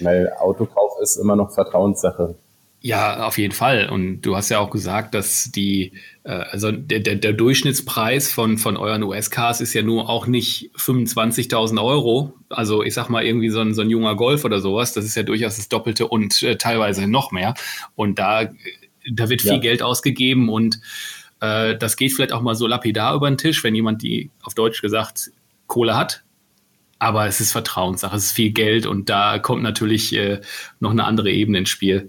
Weil 0.00 0.32
Autokauf 0.38 0.92
ist 1.02 1.16
immer 1.16 1.36
noch 1.36 1.52
Vertrauenssache. 1.52 2.34
Ja, 2.80 3.26
auf 3.26 3.36
jeden 3.38 3.52
Fall. 3.52 3.88
Und 3.88 4.22
du 4.22 4.36
hast 4.36 4.48
ja 4.48 4.60
auch 4.60 4.70
gesagt, 4.70 5.14
dass 5.14 5.50
die, 5.50 5.92
äh, 6.22 6.30
also 6.30 6.70
der, 6.70 7.00
der, 7.00 7.16
der 7.16 7.32
Durchschnittspreis 7.32 8.30
von, 8.30 8.58
von 8.58 8.76
euren 8.76 9.02
US-Cars 9.02 9.60
ist 9.60 9.74
ja 9.74 9.82
nur 9.82 10.08
auch 10.08 10.26
nicht 10.26 10.70
25.000 10.76 11.82
Euro. 11.82 12.34
Also 12.48 12.82
ich 12.82 12.94
sag 12.94 13.08
mal 13.08 13.24
irgendwie 13.24 13.48
so 13.48 13.60
ein, 13.60 13.74
so 13.74 13.82
ein 13.82 13.90
junger 13.90 14.14
Golf 14.14 14.44
oder 14.44 14.60
sowas. 14.60 14.92
Das 14.92 15.04
ist 15.04 15.16
ja 15.16 15.24
durchaus 15.24 15.56
das 15.56 15.68
Doppelte 15.68 16.06
und 16.06 16.42
äh, 16.42 16.56
teilweise 16.56 17.08
noch 17.08 17.32
mehr. 17.32 17.54
Und 17.96 18.18
da 18.18 18.50
da 19.10 19.28
wird 19.28 19.42
viel 19.42 19.52
ja. 19.52 19.58
Geld 19.58 19.82
ausgegeben 19.82 20.48
und 20.48 20.80
äh, 21.40 21.76
das 21.76 21.96
geht 21.96 22.12
vielleicht 22.12 22.32
auch 22.32 22.42
mal 22.42 22.54
so 22.54 22.66
lapidar 22.66 23.14
über 23.14 23.30
den 23.30 23.38
Tisch, 23.38 23.62
wenn 23.64 23.74
jemand 23.74 24.02
die 24.02 24.30
auf 24.42 24.54
Deutsch 24.54 24.82
gesagt 24.82 25.30
Kohle 25.66 25.96
hat. 25.96 26.22
Aber 26.98 27.26
es 27.26 27.40
ist 27.40 27.52
Vertrauenssache, 27.52 28.16
es 28.16 28.26
ist 28.26 28.32
viel 28.32 28.52
Geld 28.52 28.86
und 28.86 29.10
da 29.10 29.38
kommt 29.38 29.62
natürlich 29.62 30.14
äh, 30.14 30.40
noch 30.80 30.90
eine 30.90 31.04
andere 31.04 31.30
Ebene 31.30 31.58
ins 31.58 31.68
Spiel. 31.68 32.08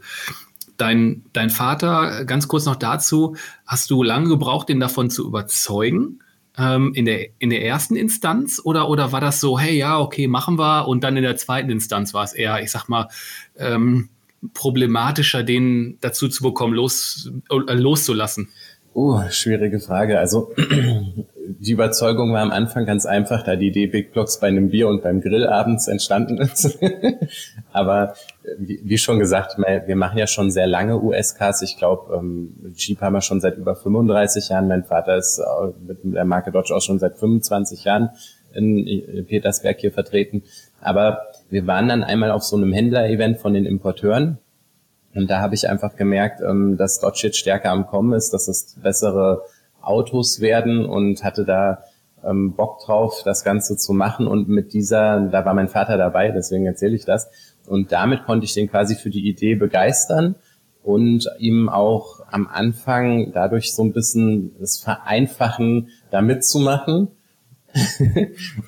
Dein, 0.77 1.23
dein 1.33 1.49
Vater, 1.49 2.23
ganz 2.25 2.47
kurz 2.47 2.65
noch 2.65 2.75
dazu, 2.75 3.35
hast 3.65 3.89
du 3.89 4.03
lange 4.03 4.29
gebraucht, 4.29 4.69
den 4.69 4.79
davon 4.79 5.09
zu 5.09 5.25
überzeugen? 5.25 6.19
Ähm, 6.57 6.93
in, 6.93 7.05
der, 7.05 7.27
in 7.37 7.49
der 7.49 7.63
ersten 7.63 7.95
Instanz 7.95 8.61
oder, 8.63 8.89
oder 8.89 9.11
war 9.11 9.21
das 9.21 9.39
so, 9.39 9.59
hey, 9.59 9.77
ja, 9.77 9.99
okay, 9.99 10.27
machen 10.27 10.57
wir 10.57 10.87
und 10.87 11.03
dann 11.03 11.17
in 11.17 11.23
der 11.23 11.37
zweiten 11.37 11.69
Instanz 11.69 12.13
war 12.13 12.23
es 12.23 12.33
eher, 12.33 12.61
ich 12.63 12.71
sag 12.71 12.87
mal, 12.87 13.09
ähm, 13.57 14.09
problematischer, 14.53 15.43
den 15.43 15.97
dazu 16.01 16.27
zu 16.29 16.43
bekommen, 16.43 16.73
los, 16.73 17.31
äh, 17.49 17.73
loszulassen? 17.73 18.49
Oh, 18.99 19.21
schwierige 19.29 19.79
Frage. 19.79 20.17
Also 20.17 20.51
die 21.37 21.71
Überzeugung 21.71 22.33
war 22.33 22.41
am 22.41 22.49
Anfang 22.49 22.87
ganz 22.87 23.05
einfach, 23.05 23.43
da 23.43 23.55
die 23.55 23.67
Idee 23.67 23.85
Big 23.85 24.11
Blocks 24.11 24.39
bei 24.39 24.47
einem 24.47 24.71
Bier 24.71 24.87
und 24.87 25.03
beim 25.03 25.21
Grill 25.21 25.45
abends 25.45 25.87
entstanden 25.87 26.39
ist. 26.39 26.79
Aber 27.71 28.15
wie, 28.57 28.81
wie, 28.83 28.97
schon 28.97 29.19
gesagt, 29.19 29.55
wir 29.59 29.95
machen 29.95 30.17
ja 30.17 30.25
schon 30.25 30.49
sehr 30.49 30.65
lange 30.65 30.99
US-Cars. 30.99 31.61
Ich 31.61 31.77
glaube, 31.77 32.11
ähm, 32.15 32.55
Jeep 32.75 32.99
haben 33.01 33.13
wir 33.13 33.21
schon 33.21 33.39
seit 33.39 33.57
über 33.57 33.75
35 33.75 34.49
Jahren. 34.49 34.67
Mein 34.67 34.83
Vater 34.83 35.15
ist 35.15 35.39
mit 35.87 35.99
der 36.03 36.25
Marke 36.25 36.51
Dodge 36.51 36.75
auch 36.75 36.81
schon 36.81 36.97
seit 36.97 37.19
25 37.19 37.83
Jahren 37.83 38.09
in 38.55 39.27
Petersberg 39.27 39.79
hier 39.79 39.91
vertreten. 39.91 40.41
Aber 40.81 41.27
wir 41.51 41.67
waren 41.67 41.87
dann 41.87 42.03
einmal 42.03 42.31
auf 42.31 42.41
so 42.41 42.57
einem 42.57 42.73
Händler-Event 42.73 43.37
von 43.37 43.53
den 43.53 43.67
Importeuren 43.67 44.39
und 45.17 45.29
da 45.29 45.41
habe 45.41 45.55
ich 45.55 45.67
einfach 45.67 45.95
gemerkt, 45.95 46.41
ähm, 46.41 46.77
dass 46.77 46.99
Dodge 46.99 47.21
jetzt 47.23 47.37
stärker 47.37 47.71
am 47.71 47.87
Kommen 47.87 48.13
ist, 48.13 48.31
dass 48.31 48.47
es 48.47 48.75
bessere 48.81 49.41
Autos 49.81 50.41
werden 50.41 50.85
und 50.85 51.23
hatte 51.23 51.43
da 51.43 51.83
ähm, 52.23 52.53
Bock 52.53 52.81
drauf, 52.85 53.23
das 53.25 53.43
Ganze 53.43 53.77
zu 53.77 53.93
machen. 53.93 54.27
Und 54.27 54.47
mit 54.47 54.73
dieser, 54.73 55.21
da 55.21 55.43
war 55.43 55.55
mein 55.55 55.69
Vater 55.69 55.97
dabei, 55.97 56.29
deswegen 56.31 56.67
erzähle 56.67 56.95
ich 56.95 57.05
das. 57.05 57.29
Und 57.65 57.91
damit 57.91 58.25
konnte 58.25 58.45
ich 58.45 58.53
den 58.53 58.69
quasi 58.69 58.95
für 58.95 59.09
die 59.09 59.27
Idee 59.27 59.55
begeistern 59.55 60.35
und 60.83 61.27
ihm 61.39 61.67
auch 61.67 62.21
am 62.29 62.47
Anfang 62.47 63.31
dadurch 63.33 63.73
so 63.73 63.83
ein 63.83 63.93
bisschen 63.93 64.55
das 64.59 64.77
Vereinfachen 64.77 65.89
da 66.11 66.21
mitzumachen. 66.21 67.07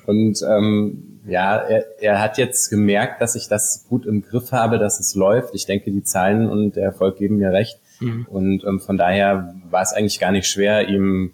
und 0.06 0.42
ähm, 0.48 1.09
ja, 1.26 1.56
er, 1.56 1.84
er 2.00 2.20
hat 2.20 2.38
jetzt 2.38 2.70
gemerkt, 2.70 3.20
dass 3.20 3.34
ich 3.34 3.48
das 3.48 3.86
gut 3.88 4.06
im 4.06 4.22
Griff 4.22 4.52
habe, 4.52 4.78
dass 4.78 5.00
es 5.00 5.14
läuft. 5.14 5.54
Ich 5.54 5.66
denke, 5.66 5.90
die 5.90 6.02
Zahlen 6.02 6.48
und 6.48 6.76
der 6.76 6.84
Erfolg 6.84 7.18
geben 7.18 7.36
mir 7.36 7.52
recht. 7.52 7.78
Mhm. 8.00 8.26
Und 8.28 8.64
ähm, 8.64 8.80
von 8.80 8.96
daher 8.96 9.54
war 9.68 9.82
es 9.82 9.92
eigentlich 9.92 10.18
gar 10.18 10.32
nicht 10.32 10.46
schwer, 10.46 10.88
ihm 10.88 11.32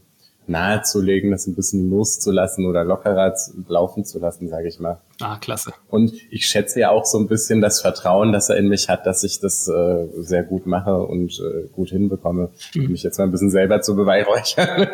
nahezulegen, 0.49 1.31
das 1.31 1.47
ein 1.47 1.55
bisschen 1.55 1.91
loszulassen 1.91 2.67
oder 2.67 2.85
lockerer 2.85 3.35
laufen 3.69 4.05
zu 4.05 4.19
lassen, 4.19 4.49
sage 4.49 4.69
ich 4.69 4.79
mal. 4.81 4.99
Ah, 5.21 5.39
klasse. 5.39 5.73
Und 5.89 6.13
ich 6.31 6.47
schätze 6.47 6.81
ja 6.81 6.91
auch 6.91 7.05
so 7.05 7.19
ein 7.19 7.27
bisschen 7.27 7.61
das 7.61 7.81
Vertrauen, 7.81 8.33
das 8.33 8.49
er 8.49 8.57
in 8.57 8.69
mich 8.69 8.89
hat, 8.89 9.07
dass 9.07 9.25
ich 9.25 9.41
das 9.41 9.67
äh, 9.69 10.07
sehr 10.17 10.43
gut 10.43 10.67
mache 10.67 10.97
und 10.97 11.41
äh, 11.41 11.69
gut 11.73 11.91
hinbekomme, 11.91 12.51
mhm. 12.75 12.93
mich 12.93 13.03
jetzt 13.03 13.19
mal 13.19 13.25
ein 13.25 13.31
bisschen 13.31 13.51
selber 13.51 13.81
zu 13.81 13.97
beweihräuchern. 13.97 14.89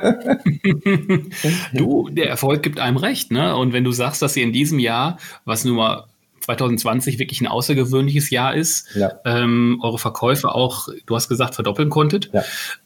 du, 1.72 2.08
der 2.10 2.28
Erfolg 2.28 2.62
gibt 2.62 2.78
einem 2.78 2.96
recht, 2.96 3.30
ne? 3.30 3.56
Und 3.56 3.72
wenn 3.72 3.84
du 3.84 3.92
sagst, 3.92 4.22
dass 4.22 4.36
ihr 4.36 4.44
in 4.44 4.52
diesem 4.52 4.78
Jahr, 4.78 5.18
was 5.44 5.64
nun 5.64 5.76
mal 5.76 6.04
2020 6.42 7.18
wirklich 7.18 7.40
ein 7.40 7.46
außergewöhnliches 7.46 8.30
Jahr 8.30 8.54
ist, 8.54 8.94
ja. 8.94 9.12
ähm, 9.24 9.80
eure 9.82 9.98
Verkäufe 9.98 10.54
auch, 10.54 10.88
du 11.06 11.14
hast 11.14 11.28
gesagt, 11.28 11.54
verdoppeln 11.54 11.90
konntet. 11.90 12.30
Ja. 12.32 12.42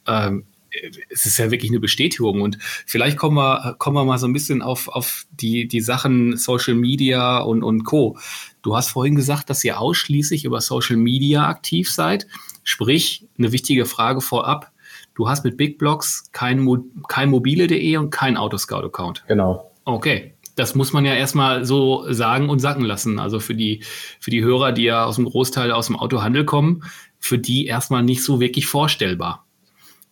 Ähm, 0.07 0.45
es 1.09 1.27
ist 1.27 1.39
ja 1.39 1.51
wirklich 1.51 1.71
eine 1.71 1.81
Bestätigung. 1.81 2.43
Und 2.43 2.59
vielleicht 2.61 3.17
kommen 3.17 3.37
wir, 3.37 3.77
kommen 3.79 3.97
wir 3.97 4.05
mal 4.05 4.19
so 4.19 4.27
ein 4.27 4.33
bisschen 4.33 4.63
auf, 4.63 4.89
auf 4.89 5.27
die, 5.31 5.69
die 5.69 5.81
Sachen 5.81 6.37
Social 6.37 6.75
Media 6.75 7.39
und, 7.39 7.63
und 7.63 7.85
Co. 7.85 8.19
Du 8.63 8.77
hast 8.77 8.91
vorhin 8.91 9.15
gesagt, 9.15 9.51
dass 9.51 9.65
ihr 9.65 9.81
ausschließlich 9.81 10.45
über 10.45 10.61
Social 10.61 10.97
Media 10.97 11.49
aktiv 11.49 11.91
seid. 11.91 12.27
Sprich, 12.65 13.27
eine 13.39 13.53
wichtige 13.53 13.87
Frage 13.87 14.21
vorab. 14.21 14.73
Du 15.15 15.29
hast 15.29 15.45
mit 15.45 15.57
Big 15.57 15.79
Blocks 15.79 16.31
kein, 16.33 16.61
Mo 16.61 16.85
kein 17.09 17.31
mobile.de 17.31 17.97
und 17.97 18.11
kein 18.11 18.37
Autoscout-Account. 18.37 19.25
Genau. 19.29 19.71
Okay. 19.85 20.35
Das 20.57 20.75
muss 20.75 20.95
man 20.95 21.05
ja 21.05 21.15
erstmal 21.15 21.67
so 21.67 22.11
sagen 22.13 22.49
und 22.49 22.61
sacken 22.61 22.85
lassen. 22.85 23.19
Also 23.19 23.41
für 23.41 23.55
die, 23.55 23.83
für 24.21 24.31
die 24.31 24.43
Hörer, 24.43 24.73
die 24.73 24.85
ja 24.85 25.05
aus 25.05 25.17
dem 25.17 25.27
Großteil 25.27 25.71
aus 25.71 25.87
dem 25.87 25.97
Autohandel 25.97 26.47
kommen, 26.47 26.83
für 27.19 27.39
die 27.39 27.67
erstmal 27.67 28.03
nicht 28.03 28.23
so 28.23 28.41
wirklich 28.41 28.67
vorstellbar. 28.67 29.47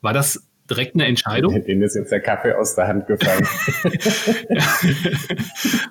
War 0.01 0.13
das 0.13 0.47
direkt 0.71 0.95
eine 0.95 1.07
Entscheidung. 1.07 1.63
Denen 1.65 1.83
ist 1.83 1.95
jetzt 1.95 2.11
der 2.11 2.21
Kaffee 2.21 2.53
aus 2.53 2.75
der 2.75 2.89
Hand 2.89 3.07
gefallen. 3.07 3.45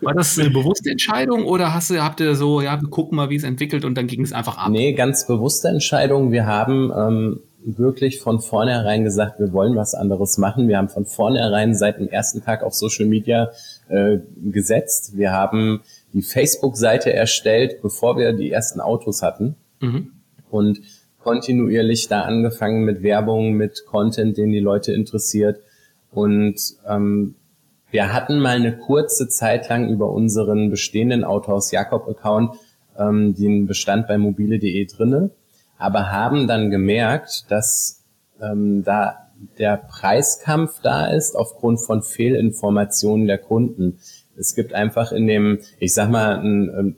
War 0.01 0.13
das 0.13 0.37
eine 0.39 0.49
bewusste 0.49 0.89
Entscheidung 0.89 1.45
oder 1.45 1.73
hast 1.73 1.89
du, 1.91 2.03
habt 2.03 2.19
ihr 2.19 2.35
so, 2.35 2.61
ja, 2.61 2.81
wir 2.81 2.89
gucken 2.89 3.15
mal, 3.15 3.29
wie 3.29 3.35
es 3.35 3.43
entwickelt 3.43 3.85
und 3.85 3.95
dann 3.95 4.07
ging 4.07 4.21
es 4.21 4.33
einfach 4.33 4.57
ab? 4.57 4.71
Nee, 4.71 4.93
ganz 4.93 5.27
bewusste 5.27 5.67
Entscheidung. 5.67 6.31
Wir 6.31 6.47
haben 6.47 6.91
ähm, 6.95 7.39
wirklich 7.65 8.19
von 8.19 8.39
vornherein 8.39 9.03
gesagt, 9.03 9.39
wir 9.39 9.53
wollen 9.53 9.75
was 9.75 9.93
anderes 9.93 10.37
machen. 10.37 10.67
Wir 10.67 10.77
haben 10.77 10.89
von 10.89 11.05
vornherein 11.05 11.75
seit 11.75 11.99
dem 11.99 12.09
ersten 12.09 12.43
Tag 12.43 12.63
auf 12.63 12.73
Social 12.73 13.05
Media 13.05 13.51
äh, 13.89 14.17
gesetzt. 14.43 15.15
Wir 15.15 15.31
haben 15.31 15.81
die 16.13 16.23
Facebook-Seite 16.23 17.13
erstellt, 17.13 17.81
bevor 17.81 18.17
wir 18.17 18.33
die 18.33 18.51
ersten 18.51 18.79
Autos 18.79 19.21
hatten. 19.21 19.55
Mhm. 19.79 20.11
Und 20.49 20.81
kontinuierlich 21.23 22.07
da 22.07 22.21
angefangen 22.21 22.83
mit 22.83 23.01
Werbung, 23.01 23.53
mit 23.53 23.85
Content, 23.85 24.37
den 24.37 24.51
die 24.51 24.59
Leute 24.59 24.93
interessiert. 24.93 25.59
Und 26.11 26.59
ähm, 26.87 27.35
wir 27.91 28.13
hatten 28.13 28.39
mal 28.39 28.55
eine 28.55 28.77
kurze 28.77 29.27
Zeit 29.27 29.69
lang 29.69 29.89
über 29.89 30.11
unseren 30.11 30.69
bestehenden 30.69 31.23
Autohaus 31.23 31.71
Jakob-Account 31.71 32.55
ähm, 32.97 33.35
den 33.35 33.67
Bestand 33.67 34.07
bei 34.07 34.17
mobile.de 34.17 34.85
drinne, 34.85 35.31
aber 35.77 36.11
haben 36.11 36.47
dann 36.47 36.69
gemerkt, 36.69 37.45
dass 37.49 38.03
ähm, 38.41 38.83
da 38.83 39.29
der 39.57 39.77
Preiskampf 39.77 40.79
da 40.81 41.07
ist 41.07 41.35
aufgrund 41.35 41.81
von 41.81 42.01
Fehlinformationen 42.01 43.27
der 43.27 43.37
Kunden. 43.37 43.99
Es 44.37 44.55
gibt 44.55 44.73
einfach 44.73 45.11
in 45.11 45.27
dem, 45.27 45.59
ich 45.79 45.93
sag 45.93 46.09
mal, 46.09 46.39
ein, 46.39 46.95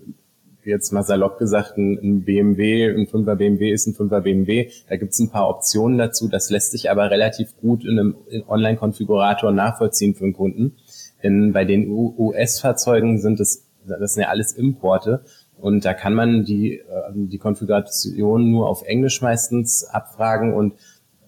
jetzt 0.65 0.91
mal 0.91 1.03
salopp 1.03 1.37
gesagt, 1.37 1.77
ein, 1.77 2.23
BMW, 2.23 2.89
ein 2.89 3.07
5er 3.07 3.35
BMW 3.35 3.71
ist 3.71 3.87
ein 3.87 3.93
5er 3.93 4.21
BMW. 4.21 4.69
Da 4.89 4.97
gibt 4.97 5.13
es 5.13 5.19
ein 5.19 5.29
paar 5.29 5.49
Optionen 5.49 5.97
dazu. 5.97 6.27
Das 6.27 6.49
lässt 6.49 6.71
sich 6.71 6.89
aber 6.89 7.09
relativ 7.11 7.55
gut 7.61 7.85
in 7.85 7.99
einem 7.99 8.15
Online-Konfigurator 8.47 9.51
nachvollziehen 9.51 10.15
für 10.15 10.23
den 10.23 10.33
Kunden. 10.33 10.75
Denn 11.23 11.53
bei 11.53 11.65
den 11.65 11.89
US-Fahrzeugen 11.89 13.19
sind 13.19 13.39
es, 13.39 13.65
das 13.87 14.13
sind 14.13 14.23
ja 14.23 14.29
alles 14.29 14.53
Importe. 14.53 15.23
Und 15.57 15.85
da 15.85 15.93
kann 15.93 16.13
man 16.13 16.43
die, 16.43 16.79
äh, 16.79 16.83
die 17.13 17.37
Konfiguration 17.37 18.51
nur 18.51 18.69
auf 18.69 18.83
Englisch 18.83 19.21
meistens 19.21 19.85
abfragen 19.85 20.53
und 20.53 20.73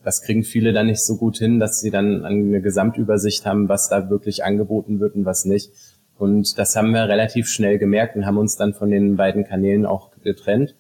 das 0.03 0.22
kriegen 0.22 0.44
viele 0.44 0.72
dann 0.72 0.86
nicht 0.86 1.03
so 1.03 1.17
gut 1.17 1.38
hin, 1.38 1.60
dass 1.60 1.82
sie 1.82 1.91
dann 1.91 2.24
eine 2.24 2.62
Gesamtübersicht 2.62 3.46
haben, 3.46 3.67
was 3.67 3.89
da 3.89 4.10
wirklich 4.10 4.44
angeboten 4.46 5.01
wird 5.01 5.15
und 5.15 5.25
was 5.25 5.44
nicht. 5.44 5.72
Und 6.17 6.57
das 6.57 6.75
haben 6.75 6.91
wir 6.91 7.07
relativ 7.07 7.47
schnell 7.47 7.77
gemerkt 7.77 8.15
und 8.15 8.25
haben 8.25 8.38
uns 8.38 8.55
dann 8.55 8.74
von 8.74 8.89
den 8.89 9.17
beiden 9.17 9.45
Kanälen 9.45 9.86
auch 9.86 10.12
getrennt 10.24 10.75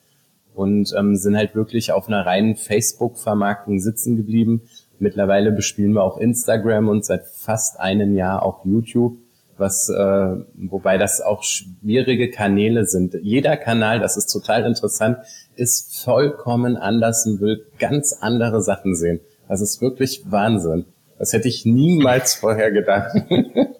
und 0.55 0.93
ähm, 0.97 1.15
sind 1.15 1.37
halt 1.37 1.53
wirklich 1.53 1.91
auf 1.91 2.07
einer 2.07 2.25
reinen 2.25 2.55
Facebook-Vermarktung 2.55 3.79
sitzen 3.79 4.17
geblieben. 4.17 4.63
Mittlerweile 4.99 5.51
bespielen 5.51 5.93
wir 5.93 6.03
auch 6.03 6.17
Instagram 6.17 6.89
und 6.89 7.05
seit 7.05 7.27
fast 7.27 7.79
einem 7.79 8.15
Jahr 8.15 8.41
auch 8.41 8.65
YouTube, 8.65 9.17
was 9.57 9.89
äh, 9.89 10.35
wobei 10.55 10.97
das 10.97 11.21
auch 11.21 11.43
schwierige 11.43 12.31
Kanäle 12.31 12.85
sind. 12.85 13.15
Jeder 13.21 13.57
Kanal, 13.57 13.99
das 13.99 14.17
ist 14.17 14.27
total 14.27 14.65
interessant, 14.65 15.19
ist 15.55 16.03
vollkommen 16.03 16.75
anders 16.75 17.27
und 17.27 17.39
will 17.39 17.63
ganz 17.77 18.17
andere 18.19 18.63
Sachen 18.63 18.95
sehen. 18.95 19.19
Das 19.47 19.61
ist 19.61 19.79
wirklich 19.81 20.23
Wahnsinn. 20.31 20.85
Das 21.19 21.33
hätte 21.33 21.47
ich 21.47 21.65
niemals 21.65 22.33
vorher 22.33 22.71
gedacht. 22.71 23.15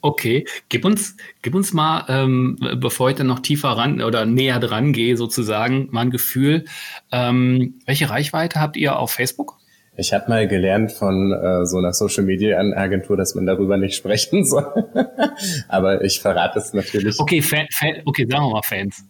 Okay, 0.00 0.46
gib 0.68 0.84
uns, 0.84 1.16
gib 1.42 1.54
uns 1.54 1.72
mal, 1.72 2.04
ähm, 2.08 2.58
bevor 2.76 3.10
ich 3.10 3.16
dann 3.16 3.26
noch 3.26 3.40
tiefer 3.40 3.70
ran 3.70 4.00
oder 4.00 4.24
näher 4.24 4.60
dran 4.60 4.92
gehe, 4.92 5.16
sozusagen, 5.16 5.88
mal 5.90 6.02
ein 6.02 6.10
Gefühl. 6.10 6.64
Ähm, 7.10 7.80
welche 7.86 8.08
Reichweite 8.08 8.60
habt 8.60 8.76
ihr 8.76 8.98
auf 8.98 9.10
Facebook? 9.12 9.58
Ich 9.98 10.12
habe 10.12 10.28
mal 10.28 10.46
gelernt 10.46 10.92
von 10.92 11.32
äh, 11.32 11.64
so 11.64 11.78
einer 11.78 11.92
Social 11.92 12.24
Media 12.24 12.58
Agentur, 12.58 13.16
dass 13.16 13.34
man 13.34 13.46
darüber 13.46 13.78
nicht 13.78 13.96
sprechen 13.96 14.44
soll. 14.46 14.66
Aber 15.68 16.04
ich 16.04 16.20
verrate 16.20 16.58
es 16.58 16.74
natürlich. 16.74 17.18
Okay, 17.18 17.40
Fan, 17.40 17.66
Fan, 17.72 18.02
okay, 18.04 18.26
sagen 18.28 18.44
wir 18.44 18.50
mal 18.50 18.62
Fans. 18.62 19.04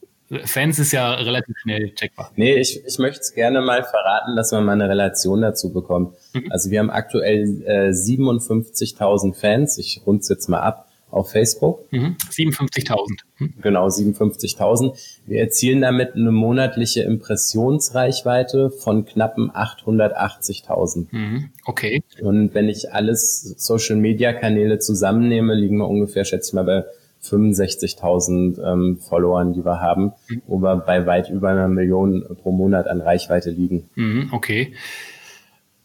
Fans 0.45 0.79
ist 0.79 0.93
ja 0.93 1.15
relativ 1.15 1.57
schnell 1.59 1.95
checkbar. 1.95 2.33
Nee, 2.37 2.57
ich, 2.57 2.85
ich 2.85 2.99
möchte 2.99 3.21
es 3.21 3.35
gerne 3.35 3.61
mal 3.61 3.85
verraten, 3.85 4.35
dass 4.35 4.51
man 4.53 4.65
mal 4.65 4.73
eine 4.73 4.89
Relation 4.89 5.41
dazu 5.41 5.73
bekommt. 5.73 6.15
Mhm. 6.33 6.51
Also 6.51 6.71
wir 6.71 6.81
haben 6.81 6.91
aktuell 6.91 7.63
äh, 7.65 7.91
57.000 7.91 9.35
Fans, 9.35 9.79
ich 9.79 10.03
rund's 10.05 10.29
jetzt 10.29 10.49
mal 10.49 10.61
ab, 10.61 10.89
auf 11.11 11.31
Facebook. 11.31 11.81
Mhm. 11.93 12.17
57.000. 12.31 12.99
Mhm. 13.39 13.55
Genau, 13.63 13.87
57.000. 13.87 14.95
Wir 15.27 15.41
erzielen 15.41 15.81
damit 15.81 16.15
eine 16.15 16.33
monatliche 16.33 17.03
Impressionsreichweite 17.03 18.71
von 18.71 19.07
knappen 19.07 19.51
880.000. 19.53 21.07
Mhm. 21.11 21.51
Okay. 21.65 22.03
Und 22.21 22.55
wenn 22.55 22.69
ich 22.69 22.93
alles 22.93 23.43
Social-Media-Kanäle 23.57 24.81
zusammennehme, 24.81 25.55
liegen 25.55 25.77
wir 25.77 25.89
ungefähr, 25.89 26.25
schätze 26.25 26.51
ich 26.51 26.55
mal, 26.55 26.65
bei 26.65 26.85
65.000 27.23 28.63
ähm, 28.63 28.99
Followern, 28.99 29.53
die 29.53 29.65
wir 29.65 29.81
haben, 29.81 30.13
mhm. 30.29 30.43
wo 30.47 30.59
wir 30.59 30.77
bei 30.77 31.07
weit 31.07 31.31
über 31.31 31.51
einer 31.51 31.69
Million 31.69 32.25
pro 32.43 32.53
Monat 32.53 32.87
an 32.87 33.01
Reichweite 33.01 33.51
liegen. 33.51 33.89
Mhm, 33.95 34.29
okay. 34.33 34.75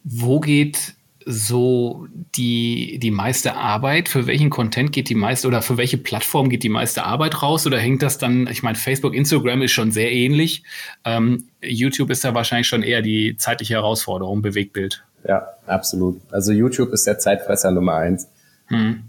Wo 0.03 0.39
geht 0.39 0.95
so 1.25 2.07
die, 2.35 3.00
die 3.00 3.11
meiste 3.11 3.55
Arbeit? 3.55 4.09
Für 4.09 4.27
welchen 4.27 4.50
Content 4.50 4.91
geht 4.91 5.09
die 5.09 5.15
meiste 5.15 5.47
oder 5.47 5.61
für 5.61 5.77
welche 5.77 5.97
Plattform 5.97 6.50
geht 6.50 6.63
die 6.63 6.69
meiste 6.69 7.03
Arbeit 7.03 7.41
raus? 7.41 7.67
Oder 7.67 7.79
hängt 7.79 8.01
das 8.01 8.17
dann, 8.17 8.47
ich 8.47 8.63
meine, 8.63 8.77
Facebook, 8.77 9.13
Instagram 9.13 9.61
ist 9.61 9.71
schon 9.71 9.91
sehr 9.91 10.11
ähnlich. 10.11 10.63
Ähm, 11.05 11.45
YouTube 11.61 12.09
ist 12.09 12.23
da 12.23 12.33
wahrscheinlich 12.33 12.67
schon 12.67 12.83
eher 12.83 13.01
die 13.01 13.35
zeitliche 13.38 13.75
Herausforderung, 13.75 14.41
Bewegtbild. 14.41 15.03
Ja, 15.27 15.47
absolut. 15.67 16.19
Also 16.31 16.51
YouTube 16.51 16.91
ist 16.91 17.05
der 17.05 17.19
Zeitfresser 17.19 17.71
Nummer 17.71 17.95
eins. 17.95 18.27
Hm. 18.67 19.03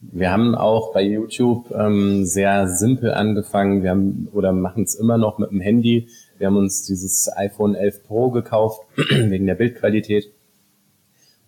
Wir 0.00 0.30
haben 0.30 0.54
auch 0.54 0.92
bei 0.92 1.02
YouTube 1.02 1.70
ähm, 1.72 2.24
sehr 2.24 2.68
simpel 2.68 3.12
angefangen. 3.12 3.82
Wir 3.82 3.90
haben 3.90 4.28
oder 4.32 4.52
machen 4.52 4.84
es 4.84 4.94
immer 4.94 5.18
noch 5.18 5.38
mit 5.38 5.50
dem 5.50 5.60
Handy. 5.60 6.08
Wir 6.38 6.48
haben 6.48 6.56
uns 6.56 6.84
dieses 6.84 7.30
iPhone 7.34 7.74
11 7.74 8.04
Pro 8.04 8.30
gekauft 8.30 8.82
wegen 9.10 9.46
der 9.46 9.54
Bildqualität 9.54 10.32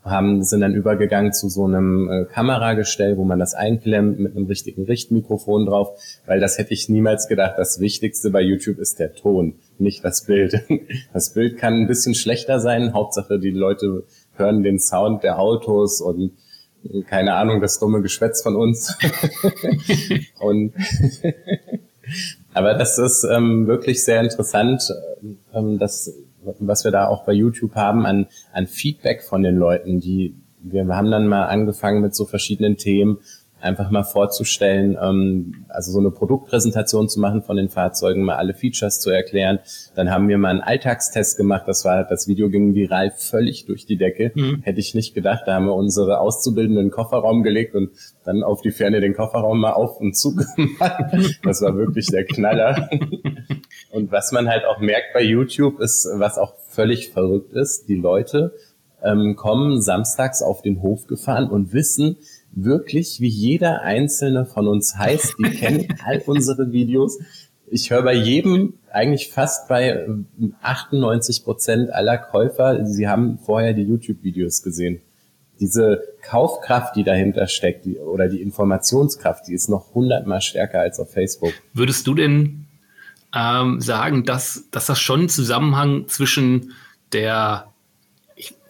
haben, 0.05 0.43
sind 0.43 0.61
dann 0.61 0.75
übergegangen 0.75 1.33
zu 1.33 1.49
so 1.49 1.65
einem 1.65 2.09
äh, 2.11 2.25
Kameragestell, 2.25 3.17
wo 3.17 3.25
man 3.25 3.39
das 3.39 3.55
einklemmt 3.55 4.19
mit 4.19 4.37
einem 4.37 4.47
richtigen 4.47 4.85
Richtmikrofon 4.85 5.67
drauf, 5.67 5.91
weil 6.27 6.41
das 6.41 6.59
hätte 6.59 6.75
ich 6.75 6.89
niemals 6.89 7.29
gedacht. 7.29 7.55
Das 7.57 7.81
Wichtigste 7.81 8.31
bei 8.31 8.41
YouTube 8.41 8.79
ist 8.79 8.99
der 8.99 9.15
Ton, 9.15 9.55
nicht 9.79 10.05
das 10.05 10.25
Bild. 10.25 10.63
Das 11.13 11.35
Bild 11.35 11.59
kann 11.59 11.75
ein 11.75 11.87
bisschen 11.87 12.15
schlechter 12.15 12.61
sein. 12.61 12.93
Hauptsache, 12.93 13.39
die 13.39 13.51
Leute 13.51 14.05
hören 14.37 14.63
den 14.63 14.79
Sound 14.79 15.23
der 15.23 15.39
Autos 15.39 16.01
und 16.01 16.33
keine 17.07 17.35
Ahnung, 17.35 17.61
das 17.61 17.79
dumme 17.79 18.03
Geschwätz 18.03 18.43
von 18.43 18.57
uns. 18.57 18.97
und 20.41 20.73
aber 22.55 22.75
das 22.75 22.99
ist 22.99 23.25
ähm, 23.25 23.67
wirklich 23.67 24.05
sehr 24.05 24.21
interessant, 24.21 24.83
ähm, 25.55 25.79
dass 25.79 26.15
was 26.61 26.85
wir 26.85 26.91
da 26.91 27.09
auch 27.09 27.25
bei 27.25 27.33
YouTube 27.33 27.75
haben 27.75 28.07
an, 28.07 28.27
an 28.53 28.67
Feedback 28.67 29.23
von 29.23 29.43
den 29.43 29.57
Leuten, 29.57 30.01
die 30.01 30.35
wir 30.61 30.87
haben 30.89 31.11
dann 31.11 31.29
mal 31.29 31.47
angefangen 31.47 32.01
mit 32.01 32.15
so 32.15 32.25
verschiedenen 32.25 32.77
Themen, 32.77 33.19
einfach 33.61 33.91
mal 33.91 34.05
vorzustellen, 34.05 34.97
ähm, 35.01 35.65
also 35.69 35.93
so 35.93 35.99
eine 35.99 36.11
Produktpräsentation 36.11 37.09
zu 37.09 37.21
machen 37.21 37.43
von 37.43 37.57
den 37.57 37.69
Fahrzeugen, 37.69 38.23
mal 38.23 38.37
alle 38.37 38.55
Features 38.55 39.01
zu 39.01 39.11
erklären. 39.11 39.59
Dann 39.95 40.11
haben 40.11 40.29
wir 40.29 40.39
mal 40.39 40.51
einen 40.51 40.61
Alltagstest 40.61 41.37
gemacht. 41.37 41.65
Das 41.67 41.85
war, 41.85 42.05
das 42.05 42.29
Video 42.29 42.49
ging 42.51 42.75
viral 42.75 43.13
völlig 43.17 43.67
durch 43.67 43.87
die 43.87 43.97
Decke. 43.97 44.33
Mhm. 44.35 44.63
Hätte 44.63 44.81
ich 44.81 44.95
nicht 44.95 45.15
gedacht. 45.15 45.43
Da 45.47 45.55
haben 45.55 45.67
wir 45.67 45.75
unsere 45.75 46.21
Auszubildenden 46.21 46.91
Kofferraum 46.91 47.43
gelegt 47.43 47.75
und 47.75 47.91
dann 48.25 48.43
auf 48.43 48.63
die 48.63 48.71
Ferne 48.71 49.01
den 49.01 49.15
Kofferraum 49.15 49.59
mal 49.59 49.73
auf 49.73 50.01
und 50.01 50.17
zu 50.17 50.35
gemacht. 50.57 51.39
Das 51.43 51.63
war 51.63 51.77
wirklich 51.77 52.07
der 52.07 52.25
Knaller. 52.25 52.89
Und 53.91 54.13
was 54.13 54.33
man 54.33 54.49
halt 54.49 54.65
auch 54.67 54.81
merkt 54.81 55.15
bei 55.15 55.23
YouTube 55.23 55.81
ist, 55.81 56.09
was 56.15 56.39
auch 56.39 56.55
völlig 56.69 57.11
verrückt 57.11 57.53
ist, 57.53 57.89
die 57.89 57.97
Leute 57.97 58.53
ähm, 59.03 59.37
kommen 59.37 59.81
samstags 59.81 60.43
auf 60.43 60.63
den 60.63 60.83
Hof 60.83 61.07
gefahren 61.07 61.49
und 61.49 61.73
wissen 61.73 62.17
wirklich, 62.65 63.21
wie 63.21 63.29
jeder 63.29 63.83
einzelne 63.83 64.47
von 64.47 64.69
uns 64.69 64.97
heißt. 64.97 65.37
Die 65.39 65.51
kennen 65.51 65.89
all 66.05 66.23
unsere 66.27 66.73
Videos. 66.73 67.19
Ich 67.71 67.91
höre 67.91 68.03
bei 68.03 68.15
jedem, 68.15 68.75
eigentlich 68.91 69.31
fast 69.31 69.69
bei 69.69 70.07
98 70.63 71.45
Prozent 71.45 71.93
aller 71.93 72.17
Käufer, 72.17 72.87
sie 72.87 73.09
haben 73.09 73.39
vorher 73.39 73.75
die 73.75 73.83
YouTube-Videos 73.83 74.63
gesehen. 74.63 75.03
Diese 75.61 76.03
Kaufkraft, 76.23 76.97
die 76.97 77.05
dahinter 77.05 77.47
steckt, 77.49 77.85
die, 77.85 77.99
oder 77.99 78.29
die 78.29 78.41
Informationskraft, 78.41 79.49
die 79.49 79.55
ist 79.55 79.69
noch 79.69 79.95
hundertmal 79.95 80.41
stärker 80.41 80.81
als 80.81 81.01
auf 81.01 81.13
Facebook. 81.13 81.53
Würdest 81.75 82.07
du 82.07 82.15
denn 82.15 82.67
ähm, 83.35 83.81
sagen, 83.81 84.25
dass, 84.25 84.65
dass 84.71 84.87
das 84.87 85.01
schon 85.01 85.21
einen 85.21 85.29
Zusammenhang 85.29 86.07
zwischen 86.09 86.73
der 87.13 87.73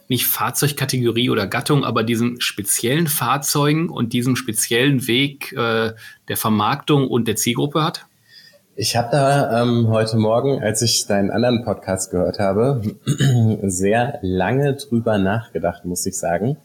nicht 0.08 0.26
Fahrzeugkategorie 0.26 1.30
oder 1.30 1.46
Gattung, 1.46 1.84
aber 1.84 2.02
diesen 2.02 2.40
speziellen 2.40 3.06
Fahrzeugen 3.06 3.88
und 3.88 4.12
diesem 4.12 4.36
speziellen 4.36 5.06
Weg 5.06 5.52
äh, 5.52 5.92
der 6.28 6.36
Vermarktung 6.36 7.08
und 7.08 7.28
der 7.28 7.36
Zielgruppe 7.36 7.84
hat? 7.84 8.06
Ich 8.76 8.96
habe 8.96 9.08
da 9.10 9.62
ähm, 9.62 9.88
heute 9.88 10.16
Morgen, 10.16 10.62
als 10.62 10.82
ich 10.82 11.06
deinen 11.06 11.30
anderen 11.30 11.64
Podcast 11.64 12.10
gehört 12.10 12.38
habe, 12.38 12.80
sehr 13.62 14.18
lange 14.22 14.74
drüber 14.74 15.18
nachgedacht, 15.18 15.84
muss 15.84 16.06
ich 16.06 16.16
sagen. 16.16 16.56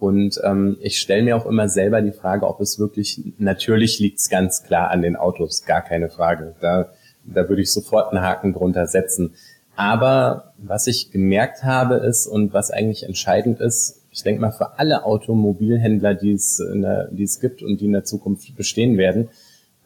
Und 0.00 0.40
ähm, 0.42 0.76
ich 0.80 0.98
stelle 0.98 1.22
mir 1.22 1.36
auch 1.36 1.46
immer 1.46 1.68
selber 1.68 2.02
die 2.02 2.12
Frage, 2.12 2.46
ob 2.46 2.60
es 2.60 2.78
wirklich, 2.78 3.22
natürlich 3.38 4.00
liegt 4.00 4.18
es 4.18 4.28
ganz 4.28 4.64
klar 4.64 4.90
an 4.90 5.02
den 5.02 5.16
Autos, 5.16 5.64
gar 5.64 5.82
keine 5.82 6.10
Frage. 6.10 6.56
Da 6.60 6.90
da 7.24 7.48
würde 7.48 7.62
ich 7.62 7.72
sofort 7.72 8.12
einen 8.12 8.24
Haken 8.24 8.52
drunter 8.52 8.86
setzen. 8.86 9.34
Aber 9.76 10.54
was 10.58 10.86
ich 10.86 11.10
gemerkt 11.10 11.64
habe 11.64 11.96
ist 11.96 12.26
und 12.26 12.52
was 12.52 12.70
eigentlich 12.70 13.04
entscheidend 13.04 13.60
ist, 13.60 14.02
ich 14.10 14.22
denke 14.22 14.40
mal 14.40 14.52
für 14.52 14.78
alle 14.78 15.04
Automobilhändler, 15.04 16.14
die 16.14 16.32
es, 16.32 16.58
der, 16.58 17.08
die 17.10 17.24
es 17.24 17.40
gibt 17.40 17.62
und 17.62 17.80
die 17.80 17.86
in 17.86 17.92
der 17.92 18.04
Zukunft 18.04 18.54
bestehen 18.56 18.96
werden, 18.96 19.28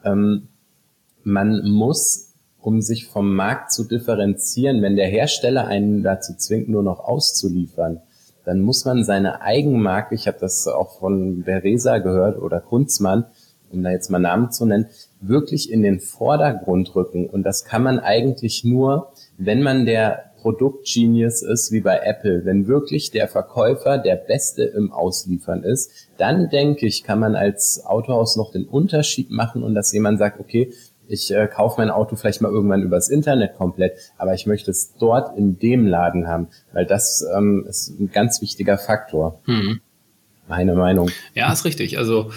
ähm, 0.04 0.48
man 1.24 1.66
muss, 1.68 2.34
um 2.60 2.82
sich 2.82 3.06
vom 3.06 3.34
Markt 3.34 3.72
zu 3.72 3.84
differenzieren, 3.84 4.82
wenn 4.82 4.96
der 4.96 5.08
Hersteller 5.08 5.66
einen 5.66 6.02
dazu 6.02 6.34
zwingt, 6.36 6.68
nur 6.68 6.82
noch 6.82 7.00
auszuliefern, 7.00 8.00
dann 8.44 8.60
muss 8.60 8.84
man 8.84 9.04
seine 9.04 9.40
Eigenmarke, 9.42 10.14
ich 10.14 10.26
habe 10.26 10.38
das 10.40 10.66
auch 10.66 10.98
von 10.98 11.42
Beresa 11.42 11.98
gehört 11.98 12.38
oder 12.38 12.60
Kunzmann, 12.60 13.26
um 13.72 13.82
da 13.82 13.90
jetzt 13.90 14.10
mal 14.10 14.18
Namen 14.18 14.50
zu 14.50 14.66
nennen, 14.66 14.86
wirklich 15.20 15.70
in 15.70 15.82
den 15.82 16.00
Vordergrund 16.00 16.94
rücken. 16.94 17.26
Und 17.26 17.42
das 17.42 17.64
kann 17.64 17.82
man 17.82 17.98
eigentlich 17.98 18.64
nur, 18.64 19.12
wenn 19.36 19.62
man 19.62 19.86
der 19.86 20.28
Produktgenius 20.40 21.42
ist 21.42 21.72
wie 21.72 21.80
bei 21.80 21.98
Apple, 21.98 22.44
wenn 22.44 22.68
wirklich 22.68 23.10
der 23.10 23.28
Verkäufer 23.28 23.98
der 23.98 24.16
Beste 24.16 24.62
im 24.62 24.92
Ausliefern 24.92 25.64
ist, 25.64 25.90
dann 26.16 26.48
denke 26.48 26.86
ich, 26.86 27.02
kann 27.02 27.18
man 27.18 27.34
als 27.34 27.84
Autohaus 27.84 28.36
noch 28.36 28.52
den 28.52 28.64
Unterschied 28.64 29.30
machen 29.30 29.62
und 29.62 29.74
dass 29.74 29.92
jemand 29.92 30.18
sagt, 30.18 30.38
okay, 30.40 30.72
ich 31.08 31.34
äh, 31.34 31.48
kaufe 31.48 31.80
mein 31.80 31.90
Auto 31.90 32.16
vielleicht 32.16 32.42
mal 32.42 32.52
irgendwann 32.52 32.82
übers 32.82 33.08
Internet 33.08 33.56
komplett, 33.56 33.98
aber 34.18 34.34
ich 34.34 34.46
möchte 34.46 34.70
es 34.70 34.94
dort 34.98 35.36
in 35.38 35.58
dem 35.58 35.86
Laden 35.86 36.28
haben, 36.28 36.48
weil 36.72 36.84
das 36.84 37.26
ähm, 37.34 37.64
ist 37.68 37.98
ein 37.98 38.10
ganz 38.12 38.42
wichtiger 38.42 38.78
Faktor. 38.78 39.40
Hm. 39.46 39.80
Meine 40.48 40.74
Meinung. 40.74 41.10
Ja, 41.34 41.52
ist 41.52 41.64
richtig. 41.64 41.98
Also 41.98 42.30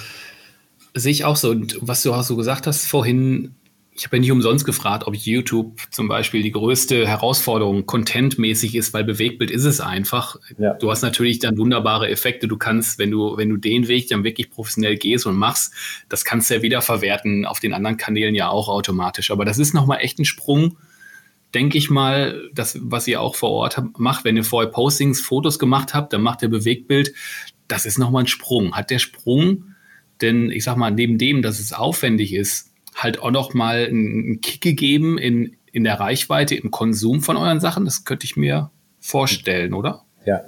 Sehe 0.94 1.12
ich 1.12 1.26
auch 1.26 1.36
so. 1.36 1.52
Und 1.52 1.78
was 1.82 2.04
du 2.04 2.14
auch 2.14 2.24
so 2.24 2.36
gesagt 2.36 2.68
hast 2.68 2.86
vorhin, 2.86 3.56
ich 3.94 4.06
habe 4.06 4.18
ja 4.18 4.22
nicht 4.22 4.32
umsonst 4.32 4.66
gefragt, 4.66 5.06
ob 5.06 5.16
YouTube 5.16 5.80
zum 5.92 6.08
Beispiel 6.08 6.42
die 6.42 6.52
größte 6.52 7.08
Herausforderung 7.08 7.86
contentmäßig 7.86 8.76
ist, 8.76 8.94
weil 8.94 9.04
Bewegtbild 9.04 9.52
ist 9.52 9.66
es 9.66 9.82
einfach. 9.82 10.38
Ja. 10.58 10.74
Du 10.74 10.90
hast 10.90 11.02
natürlich 11.02 11.40
dann 11.40 11.58
wunderbare 11.58 12.10
Effekte. 12.10 12.48
Du 12.48 12.58
kannst, 12.58 13.00
wenn 13.00 13.12
du, 13.12 13.36
wenn 13.38 13.50
du 13.50 13.58
den 13.58 13.88
Weg 13.88 14.08
dann 14.08 14.24
wirklich 14.24 14.50
professionell 14.50 14.98
gehst 14.98 15.26
und 15.26 15.36
machst, 15.36 15.74
das 16.08 16.24
kannst 16.24 16.50
du 16.50 16.56
ja 16.56 16.62
wiederverwerten 16.62 17.46
auf 17.46 17.60
den 17.60 17.74
anderen 17.74 17.98
Kanälen 17.98 18.34
ja 18.34 18.50
auch 18.50 18.70
automatisch. 18.70 19.30
Aber 19.30 19.44
das 19.44 19.60
ist 19.60 19.74
nochmal 19.74 20.00
echt 20.02 20.20
ein 20.20 20.26
Sprung, 20.26 20.78
denke 21.54 21.78
ich 21.78 21.90
mal, 21.90 22.50
das, 22.54 22.78
was 22.82 23.08
ihr 23.08 23.22
auch 23.22 23.36
vor 23.36 23.52
Ort 23.52 23.82
macht, 23.98 24.24
wenn 24.24 24.38
ihr 24.38 24.46
vorher 24.46 24.72
Postings, 24.72 25.20
Fotos 25.20 25.60
gemacht 25.60 25.94
habt, 25.94 26.14
dann 26.14 26.22
macht 26.22 26.42
ihr 26.42 26.50
Bewegtbild. 26.50 27.14
Das 27.68 27.86
ist 27.86 28.00
nochmal 28.00 28.24
ein 28.24 28.28
Sprung. 28.28 28.74
Hat 28.74 28.90
der 28.90 29.00
Sprung 29.00 29.71
denn 30.22 30.52
ich 30.52 30.64
sag 30.64 30.78
mal, 30.78 30.92
neben 30.92 31.18
dem, 31.18 31.42
dass 31.42 31.60
es 31.60 31.74
aufwendig 31.74 32.34
ist, 32.34 32.68
halt 32.96 33.20
auch 33.20 33.32
noch 33.32 33.54
mal 33.54 33.86
einen 33.86 34.42
Kick 34.42 34.62
gegeben 34.62 35.18
in, 35.18 35.56
in 35.72 35.84
der 35.84 36.00
Reichweite, 36.00 36.56
im 36.56 36.72
Konsum 36.72 37.22
von 37.22 37.38
euren 37.38 37.60
Sachen. 37.60 37.86
Das 37.86 38.04
könnte 38.04 38.26
ich 38.26 38.36
mir 38.36 38.70
vorstellen, 39.00 39.74
oder? 39.74 40.04
Ja, 40.26 40.42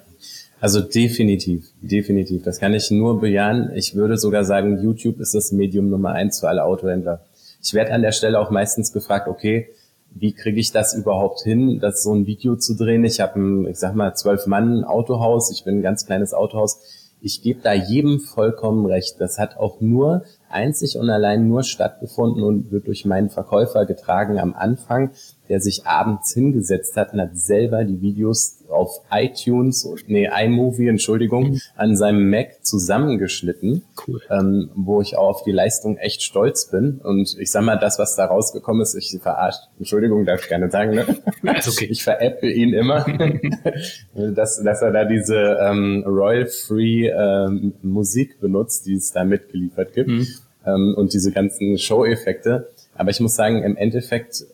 also 0.60 0.82
definitiv, 0.82 1.66
definitiv. 1.82 2.44
Das 2.44 2.60
kann 2.60 2.74
ich 2.74 2.90
nur 2.92 3.20
bejahen. 3.20 3.72
Ich 3.76 3.96
würde 3.96 4.18
sogar 4.18 4.46
sagen, 4.46 4.82
YouTube 4.82 5.20
ist 5.20 5.34
das 5.34 5.52
Medium 5.52 5.90
Nummer 5.90 6.12
eins 6.12 6.40
für 6.40 6.50
alle 6.50 6.64
Autohändler. 6.64 7.22
Ich 7.62 7.74
werde 7.74 7.94
an 7.94 8.02
der 8.02 8.12
Stelle 8.12 8.40
auch 8.40 8.52
meistens 8.52 8.92
gefragt, 8.92 9.28
okay, 9.28 9.70
wie 10.16 10.32
kriege 10.32 10.60
ich 10.60 10.72
das 10.72 10.94
überhaupt 10.94 11.42
hin, 11.42 11.80
das 11.80 12.04
so 12.04 12.14
ein 12.14 12.28
Video 12.28 12.56
zu 12.56 12.76
drehen? 12.76 13.04
Ich 13.04 13.20
habe 13.20 13.40
ein, 13.40 13.68
ich 13.68 13.78
sag 13.78 13.96
mal, 13.96 14.14
zwölf 14.16 14.46
Mann 14.46 14.84
Autohaus. 14.84 15.52
Ich 15.52 15.64
bin 15.64 15.80
ein 15.80 15.82
ganz 15.82 16.06
kleines 16.06 16.34
Autohaus 16.34 16.80
ich 17.24 17.42
gebe 17.42 17.62
da 17.62 17.72
jedem 17.72 18.20
vollkommen 18.20 18.86
recht. 18.86 19.16
Das 19.20 19.40
hat 19.40 19.56
auch 19.56 19.80
nur 19.80 20.24
einzig 20.50 20.98
und 20.98 21.10
allein 21.10 21.48
nur 21.48 21.64
stattgefunden 21.64 22.44
und 22.44 22.70
wird 22.72 22.88
durch 22.88 23.06
meinen 23.06 23.30
Verkäufer 23.30 23.86
getragen 23.86 24.38
am 24.40 24.54
Anfang, 24.54 25.12
der 25.50 25.60
sich 25.60 25.86
abends 25.86 26.34
hingesetzt 26.34 26.96
hat 26.96 27.14
und 27.14 27.22
hat 27.22 27.38
selber 27.38 27.84
die 27.84 28.02
Videos 28.02 28.64
auf 28.70 29.02
iTunes, 29.12 29.88
nee, 30.08 30.28
iMovie, 30.28 30.88
Entschuldigung, 30.88 31.52
mhm. 31.52 31.62
an 31.76 31.96
seinem 31.96 32.30
Mac 32.30 32.66
zusammengeschnitten, 32.66 33.84
cool. 34.08 34.22
ähm, 34.30 34.72
wo 34.76 35.02
ich 35.02 35.18
auch 35.18 35.30
auf 35.30 35.44
die 35.44 35.52
Leistung 35.52 35.98
echt 35.98 36.24
stolz 36.24 36.70
bin. 36.72 37.00
Und 37.04 37.38
ich 37.40 37.52
sag 37.52 37.64
mal, 37.64 37.78
das, 37.78 38.00
was 38.00 38.16
da 38.16 38.26
rausgekommen 38.26 38.82
ist, 38.82 38.96
ich 38.96 39.20
verarscht, 39.22 39.62
Entschuldigung, 39.78 40.26
darf 40.26 40.42
ich 40.42 40.50
gerne 40.50 40.72
sagen, 40.72 40.96
ne? 40.96 41.06
ist 41.58 41.68
okay. 41.68 41.86
Ich 41.86 42.04
veräpple 42.04 42.52
ihn 42.52 42.74
immer, 42.74 43.06
dass, 44.14 44.62
dass 44.64 44.82
er 44.82 44.92
da 44.92 45.06
diese 45.06 45.58
ähm, 45.62 46.04
Royal-Free 46.06 47.10
ähm, 47.10 47.74
Musik 47.82 48.40
benutzt, 48.40 48.86
die 48.86 48.96
es 48.96 49.12
da 49.12 49.24
mitgeliefert 49.24 49.94
gibt. 49.94 50.10
Mhm. 50.10 50.28
Ähm, 50.66 50.96
und 50.98 51.14
diese 51.14 51.32
ganzen 51.32 51.78
Show-Effekte. 51.78 52.70
Aber 52.96 53.10
ich 53.10 53.20
muss 53.20 53.36
sagen, 53.36 53.64
im 53.64 53.76
Endeffekt 53.76 54.46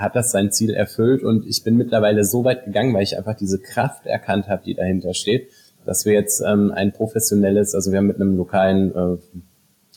hat 0.00 0.16
das 0.16 0.30
sein 0.30 0.50
Ziel 0.50 0.70
erfüllt 0.70 1.22
und 1.22 1.46
ich 1.46 1.62
bin 1.62 1.76
mittlerweile 1.76 2.24
so 2.24 2.44
weit 2.44 2.64
gegangen, 2.64 2.94
weil 2.94 3.02
ich 3.02 3.16
einfach 3.16 3.36
diese 3.36 3.58
Kraft 3.58 4.06
erkannt 4.06 4.48
habe, 4.48 4.62
die 4.64 4.74
dahinter 4.74 5.14
steht, 5.14 5.48
dass 5.84 6.04
wir 6.04 6.14
jetzt 6.14 6.40
ähm, 6.40 6.72
ein 6.72 6.92
professionelles, 6.92 7.74
also 7.74 7.90
wir 7.90 7.98
haben 7.98 8.06
mit 8.06 8.20
einem 8.20 8.36
lokalen, 8.36 8.94
äh, 8.94 9.16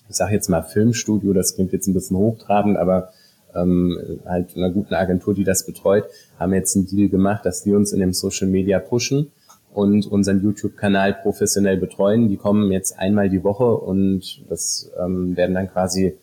ich 0.10 0.16
sage 0.16 0.34
jetzt 0.34 0.50
mal 0.50 0.62
Filmstudio, 0.62 1.34
das 1.34 1.56
klingt 1.56 1.74
jetzt 1.74 1.88
ein 1.88 1.94
bisschen 1.94 2.18
hochtrabend, 2.18 2.78
aber 2.78 3.12
ähm, 3.56 4.20
halt 4.26 4.56
einer 4.56 4.72
guten 4.72 4.94
Agentur, 4.94 5.34
die 5.34 5.44
das 5.44 5.66
betreut, 5.66 6.06
haben 6.40 6.54
jetzt 6.54 6.76
einen 6.76 6.88
Deal 6.88 7.10
gemacht, 7.10 7.46
dass 7.46 7.64
die 7.64 7.74
uns 7.74 7.94
in 7.94 8.00
dem 8.00 8.14
Social 8.14 8.48
Media 8.48 8.80
pushen 8.80 9.32
und 9.74 10.06
unseren 10.06 10.42
YouTube-Kanal 10.42 11.14
professionell 11.22 11.78
betreuen. 11.78 12.30
Die 12.30 12.38
kommen 12.38 12.72
jetzt 12.72 12.98
einmal 13.00 13.30
die 13.30 13.44
Woche 13.44 13.76
und 13.78 14.44
das 14.50 14.92
ähm, 15.00 15.36
werden 15.36 15.56
dann 15.56 15.70
quasi 15.70 16.18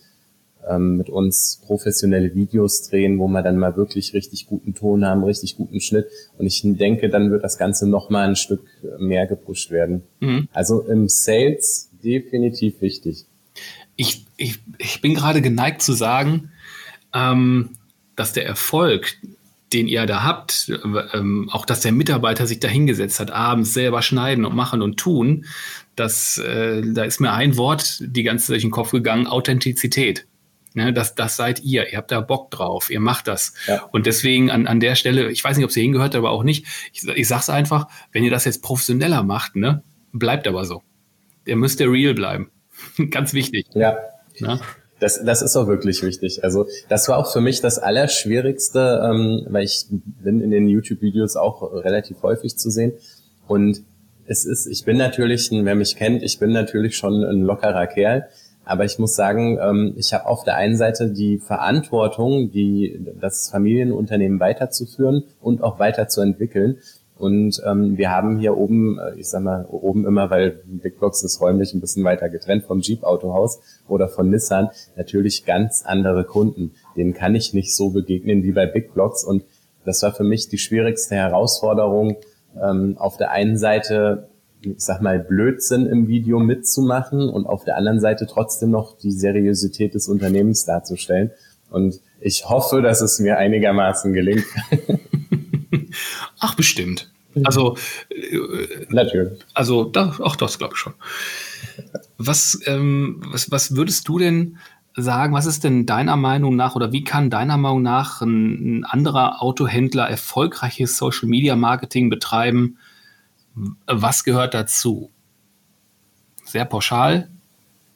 ähm, 0.70 0.96
mit 0.96 1.10
uns 1.10 1.60
professionelle 1.66 2.34
Videos 2.34 2.88
drehen, 2.88 3.18
wo 3.18 3.28
wir 3.28 3.42
dann 3.42 3.58
mal 3.58 3.76
wirklich 3.76 4.14
richtig 4.14 4.46
guten 4.46 4.74
Ton 4.74 5.04
haben, 5.04 5.24
richtig 5.24 5.56
guten 5.56 5.80
Schnitt. 5.80 6.06
Und 6.38 6.46
ich 6.46 6.62
denke, 6.64 7.08
dann 7.08 7.30
wird 7.30 7.44
das 7.44 7.58
Ganze 7.58 7.88
noch 7.88 8.10
mal 8.10 8.28
ein 8.28 8.36
Stück 8.36 8.62
mehr 8.98 9.26
gepusht 9.26 9.70
werden. 9.70 10.02
Mhm. 10.20 10.48
Also 10.52 10.82
im 10.82 11.08
Sales 11.08 11.90
definitiv 12.02 12.80
wichtig. 12.80 13.26
Ich, 13.96 14.24
ich, 14.36 14.60
ich 14.78 15.00
bin 15.00 15.14
gerade 15.14 15.42
geneigt 15.42 15.82
zu 15.82 15.92
sagen, 15.92 16.50
ähm, 17.14 17.70
dass 18.16 18.32
der 18.32 18.46
Erfolg, 18.46 19.16
den 19.72 19.86
ihr 19.86 20.06
da 20.06 20.22
habt, 20.22 20.72
ähm, 21.14 21.48
auch 21.52 21.64
dass 21.64 21.80
der 21.80 21.92
Mitarbeiter 21.92 22.46
sich 22.46 22.60
da 22.60 22.68
hingesetzt 22.68 23.20
hat, 23.20 23.30
abends 23.30 23.72
selber 23.72 24.02
schneiden 24.02 24.44
und 24.44 24.54
machen 24.54 24.82
und 24.82 24.96
tun, 24.96 25.44
das, 25.96 26.38
äh, 26.38 26.82
da 26.92 27.04
ist 27.04 27.20
mir 27.20 27.32
ein 27.32 27.56
Wort 27.56 27.98
die 28.00 28.22
ganze 28.22 28.46
Zeit 28.46 28.54
durch 28.54 28.62
den 28.62 28.70
Kopf 28.70 28.90
gegangen, 28.90 29.26
Authentizität. 29.26 30.26
Ne, 30.72 30.92
das, 30.92 31.14
das 31.16 31.36
seid 31.36 31.60
ihr. 31.60 31.90
Ihr 31.90 31.98
habt 31.98 32.12
da 32.12 32.20
Bock 32.20 32.50
drauf. 32.50 32.90
Ihr 32.90 33.00
macht 33.00 33.26
das. 33.26 33.54
Ja. 33.66 33.88
Und 33.92 34.06
deswegen 34.06 34.50
an, 34.50 34.66
an 34.66 34.78
der 34.78 34.94
Stelle, 34.94 35.30
ich 35.30 35.42
weiß 35.42 35.56
nicht, 35.56 35.64
ob 35.64 35.72
sie 35.72 35.82
hingehört, 35.82 36.14
aber 36.14 36.30
auch 36.30 36.44
nicht. 36.44 36.64
Ich, 36.92 37.06
ich 37.06 37.26
sag's 37.26 37.50
einfach, 37.50 37.88
wenn 38.12 38.22
ihr 38.22 38.30
das 38.30 38.44
jetzt 38.44 38.62
professioneller 38.62 39.22
macht, 39.24 39.56
ne, 39.56 39.82
bleibt 40.12 40.46
aber 40.46 40.64
so. 40.64 40.82
Ihr 41.44 41.56
müsst 41.56 41.80
der 41.80 41.90
real 41.90 42.14
bleiben. 42.14 42.50
Ganz 43.10 43.32
wichtig. 43.32 43.66
Ja. 43.74 43.98
Na? 44.38 44.60
Das, 45.00 45.24
das 45.24 45.42
ist 45.42 45.56
auch 45.56 45.66
wirklich 45.66 46.02
wichtig. 46.02 46.44
Also 46.44 46.66
das 46.88 47.08
war 47.08 47.16
auch 47.16 47.32
für 47.32 47.40
mich 47.40 47.60
das 47.60 47.78
Allerschwierigste, 47.78 49.00
ähm, 49.02 49.46
weil 49.48 49.64
ich 49.64 49.86
bin 49.88 50.40
in 50.40 50.50
den 50.50 50.68
YouTube-Videos 50.68 51.36
auch 51.36 51.62
relativ 51.72 52.22
häufig 52.22 52.56
zu 52.58 52.70
sehen. 52.70 52.92
Und 53.48 53.82
es 54.26 54.44
ist, 54.44 54.66
ich 54.66 54.84
bin 54.84 54.98
natürlich, 54.98 55.48
wer 55.50 55.74
mich 55.74 55.96
kennt, 55.96 56.22
ich 56.22 56.38
bin 56.38 56.52
natürlich 56.52 56.96
schon 56.96 57.24
ein 57.24 57.40
lockerer 57.42 57.86
Kerl. 57.86 58.28
Aber 58.70 58.84
ich 58.84 59.00
muss 59.00 59.16
sagen, 59.16 59.58
ähm, 59.60 59.94
ich 59.96 60.14
habe 60.14 60.26
auf 60.26 60.44
der 60.44 60.54
einen 60.54 60.76
Seite 60.76 61.10
die 61.10 61.38
Verantwortung, 61.38 62.52
die, 62.52 63.04
das 63.20 63.50
Familienunternehmen 63.50 64.38
weiterzuführen 64.38 65.24
und 65.40 65.64
auch 65.64 65.80
weiterzuentwickeln. 65.80 66.78
Und 67.18 67.60
ähm, 67.66 67.98
wir 67.98 68.12
haben 68.12 68.38
hier 68.38 68.56
oben, 68.56 69.00
äh, 69.00 69.18
ich 69.18 69.28
sag 69.28 69.42
mal 69.42 69.66
oben 69.68 70.06
immer, 70.06 70.30
weil 70.30 70.62
Big 70.66 71.00
Box 71.00 71.24
ist 71.24 71.40
räumlich 71.40 71.74
ein 71.74 71.80
bisschen 71.80 72.04
weiter 72.04 72.28
getrennt 72.28 72.62
vom 72.62 72.78
Jeep 72.78 73.02
Autohaus 73.02 73.58
oder 73.88 74.08
von 74.08 74.30
Nissan, 74.30 74.68
natürlich 74.94 75.44
ganz 75.44 75.82
andere 75.84 76.22
Kunden. 76.22 76.70
Denen 76.96 77.12
kann 77.12 77.34
ich 77.34 77.52
nicht 77.52 77.74
so 77.74 77.90
begegnen 77.90 78.44
wie 78.44 78.52
bei 78.52 78.66
Big 78.66 78.94
Blocks. 78.94 79.24
Und 79.24 79.42
das 79.84 80.00
war 80.04 80.12
für 80.12 80.22
mich 80.22 80.48
die 80.48 80.58
schwierigste 80.58 81.16
Herausforderung, 81.16 82.18
ähm, 82.62 82.96
auf 82.98 83.16
der 83.16 83.32
einen 83.32 83.58
Seite 83.58 84.29
ich 84.62 84.74
sag 84.78 85.00
mal, 85.00 85.18
Blödsinn 85.18 85.86
im 85.86 86.08
Video 86.08 86.38
mitzumachen 86.38 87.28
und 87.28 87.46
auf 87.46 87.64
der 87.64 87.76
anderen 87.76 88.00
Seite 88.00 88.26
trotzdem 88.26 88.70
noch 88.70 88.96
die 88.98 89.12
Seriosität 89.12 89.94
des 89.94 90.08
Unternehmens 90.08 90.64
darzustellen. 90.64 91.30
Und 91.70 92.00
ich 92.20 92.48
hoffe, 92.48 92.82
dass 92.82 93.00
es 93.00 93.18
mir 93.20 93.38
einigermaßen 93.38 94.12
gelingt. 94.12 94.44
Ach, 96.40 96.54
bestimmt. 96.54 97.10
Also, 97.44 97.76
äh, 98.10 98.86
natürlich. 98.88 99.38
Also, 99.54 99.84
da, 99.84 100.16
auch 100.18 100.36
das 100.36 100.58
glaube 100.58 100.74
ich 100.74 100.80
schon. 100.80 100.94
Was, 102.18 102.60
ähm, 102.66 103.22
was, 103.30 103.50
was 103.50 103.76
würdest 103.76 104.08
du 104.08 104.18
denn 104.18 104.58
sagen, 104.96 105.32
was 105.32 105.46
ist 105.46 105.64
denn 105.64 105.86
deiner 105.86 106.16
Meinung 106.16 106.56
nach 106.56 106.74
oder 106.74 106.92
wie 106.92 107.04
kann 107.04 107.30
deiner 107.30 107.56
Meinung 107.56 107.82
nach 107.82 108.20
ein, 108.20 108.80
ein 108.80 108.84
anderer 108.84 109.40
Autohändler 109.40 110.08
erfolgreiches 110.08 110.96
Social 110.96 111.28
Media 111.28 111.54
Marketing 111.56 112.10
betreiben, 112.10 112.78
was 113.86 114.24
gehört 114.24 114.54
dazu? 114.54 115.10
Sehr 116.44 116.64
pauschal, 116.64 117.28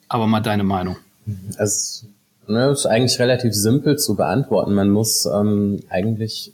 aber 0.08 0.26
mal 0.26 0.40
deine 0.40 0.64
Meinung. 0.64 0.96
Es 1.58 2.06
ne, 2.46 2.70
ist 2.70 2.86
eigentlich 2.86 3.18
relativ 3.18 3.54
simpel 3.54 3.98
zu 3.98 4.16
beantworten. 4.16 4.74
Man 4.74 4.90
muss 4.90 5.26
ähm, 5.26 5.80
eigentlich 5.88 6.52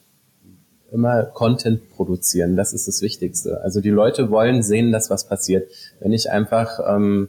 immer 0.92 1.22
Content 1.24 1.90
produzieren. 1.90 2.56
Das 2.56 2.72
ist 2.72 2.88
das 2.88 3.02
Wichtigste. 3.02 3.60
Also 3.62 3.80
die 3.80 3.90
Leute 3.90 4.30
wollen 4.30 4.62
sehen, 4.62 4.92
dass 4.92 5.10
was 5.10 5.24
passiert. 5.24 5.70
Wenn 6.00 6.12
ich 6.12 6.30
einfach 6.30 6.80
ähm, 6.86 7.28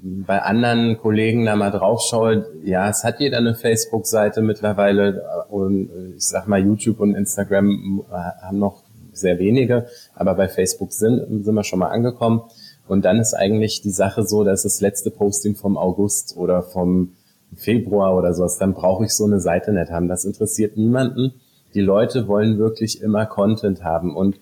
bei 0.00 0.42
anderen 0.42 0.98
Kollegen 0.98 1.44
da 1.44 1.56
mal 1.56 1.70
drauf 1.70 2.02
schaue, 2.02 2.46
ja, 2.62 2.88
es 2.88 3.02
hat 3.02 3.20
jeder 3.20 3.38
eine 3.38 3.54
Facebook-Seite 3.54 4.42
mittlerweile 4.42 5.24
und 5.50 5.90
ich 6.16 6.26
sag 6.26 6.46
mal, 6.46 6.60
YouTube 6.62 7.00
und 7.00 7.14
Instagram 7.14 8.04
haben 8.10 8.58
noch 8.58 8.82
sehr 9.18 9.38
wenige, 9.38 9.86
aber 10.14 10.34
bei 10.34 10.48
Facebook 10.48 10.92
sind, 10.92 11.44
sind 11.44 11.54
wir 11.54 11.64
schon 11.64 11.78
mal 11.78 11.88
angekommen. 11.88 12.42
Und 12.86 13.04
dann 13.04 13.18
ist 13.18 13.34
eigentlich 13.34 13.82
die 13.82 13.90
Sache 13.90 14.24
so, 14.24 14.44
dass 14.44 14.62
das 14.62 14.80
letzte 14.80 15.10
Posting 15.10 15.54
vom 15.54 15.76
August 15.76 16.36
oder 16.36 16.62
vom 16.62 17.12
Februar 17.54 18.16
oder 18.16 18.34
sowas, 18.34 18.58
dann 18.58 18.74
brauche 18.74 19.04
ich 19.04 19.12
so 19.12 19.24
eine 19.24 19.40
Seite 19.40 19.72
nicht 19.72 19.90
haben. 19.90 20.08
Das 20.08 20.24
interessiert 20.24 20.76
niemanden. 20.76 21.34
Die 21.74 21.80
Leute 21.80 22.28
wollen 22.28 22.58
wirklich 22.58 23.02
immer 23.02 23.26
Content 23.26 23.84
haben 23.84 24.16
und 24.16 24.36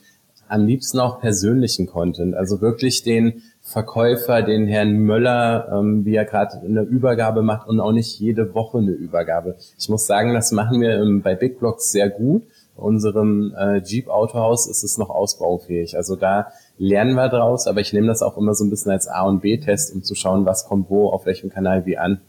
am 0.48 0.64
liebsten 0.64 1.00
auch 1.00 1.20
persönlichen 1.20 1.86
Content. 1.86 2.36
Also 2.36 2.60
wirklich 2.60 3.02
den 3.02 3.42
Verkäufer, 3.62 4.42
den 4.42 4.68
Herrn 4.68 4.98
Möller, 5.00 5.68
ähm, 5.72 6.04
wie 6.04 6.14
er 6.14 6.24
gerade 6.24 6.60
eine 6.60 6.82
Übergabe 6.82 7.42
macht 7.42 7.68
und 7.68 7.80
auch 7.80 7.90
nicht 7.90 8.20
jede 8.20 8.54
Woche 8.54 8.78
eine 8.78 8.92
Übergabe. 8.92 9.56
Ich 9.76 9.88
muss 9.88 10.06
sagen, 10.06 10.34
das 10.34 10.52
machen 10.52 10.80
wir 10.80 11.00
ähm, 11.00 11.22
bei 11.22 11.34
Big 11.34 11.58
Blocks 11.58 11.90
sehr 11.90 12.10
gut 12.10 12.44
unserem 12.76 13.54
äh, 13.56 13.78
Jeep 13.78 14.08
Autohaus 14.08 14.68
ist 14.68 14.84
es 14.84 14.98
noch 14.98 15.10
ausbaufähig. 15.10 15.96
Also 15.96 16.14
da 16.14 16.52
lernen 16.78 17.14
wir 17.14 17.28
draus, 17.28 17.66
aber 17.66 17.80
ich 17.80 17.92
nehme 17.92 18.06
das 18.06 18.22
auch 18.22 18.36
immer 18.36 18.54
so 18.54 18.64
ein 18.64 18.70
bisschen 18.70 18.92
als 18.92 19.08
A 19.08 19.22
und 19.22 19.40
B-Test, 19.40 19.94
um 19.94 20.02
zu 20.02 20.14
schauen, 20.14 20.44
was 20.46 20.66
kommt 20.66 20.90
wo, 20.90 21.10
auf 21.10 21.26
welchem 21.26 21.50
Kanal 21.50 21.86
wie 21.86 21.96
an. 21.96 22.20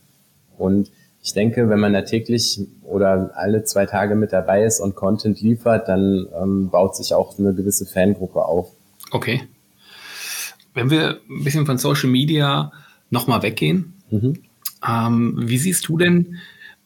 Und 0.58 0.92
ich 1.22 1.34
denke, 1.34 1.70
wenn 1.70 1.80
man 1.80 1.94
da 1.94 2.04
täglich 2.04 2.62
oder 2.84 3.32
alle 3.36 3.64
zwei 3.64 3.86
Tage 3.86 4.16
mit 4.16 4.32
dabei 4.32 4.64
ist 4.64 4.80
und 4.80 4.96
Content 4.96 5.42
liefert, 5.42 5.90
dann 5.90 6.28
ähm, 6.42 6.70
baut 6.70 6.96
sich 6.96 7.14
auch 7.14 7.38
eine 7.38 7.54
gewisse 7.54 7.86
Fangruppe 7.86 8.46
auf. 8.46 8.70
Okay. 9.12 9.44
Wenn 10.74 10.90
wir 10.90 11.20
ein 11.30 11.44
bisschen 11.44 11.66
von 11.66 11.78
Social 11.78 12.10
Media 12.10 12.72
nochmal 13.10 13.42
weggehen, 13.42 13.94
mhm. 14.10 14.40
ähm, 14.88 15.36
wie 15.38 15.58
siehst 15.58 15.88
du 15.90 15.98
denn 15.98 16.38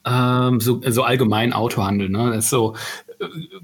ähm, 0.05 0.59
so, 0.59 0.81
so 0.87 1.03
allgemein 1.03 1.53
Autohandel? 1.53 2.09
Ne? 2.09 2.31
Das 2.31 2.45
ist 2.45 2.49
so, 2.49 2.75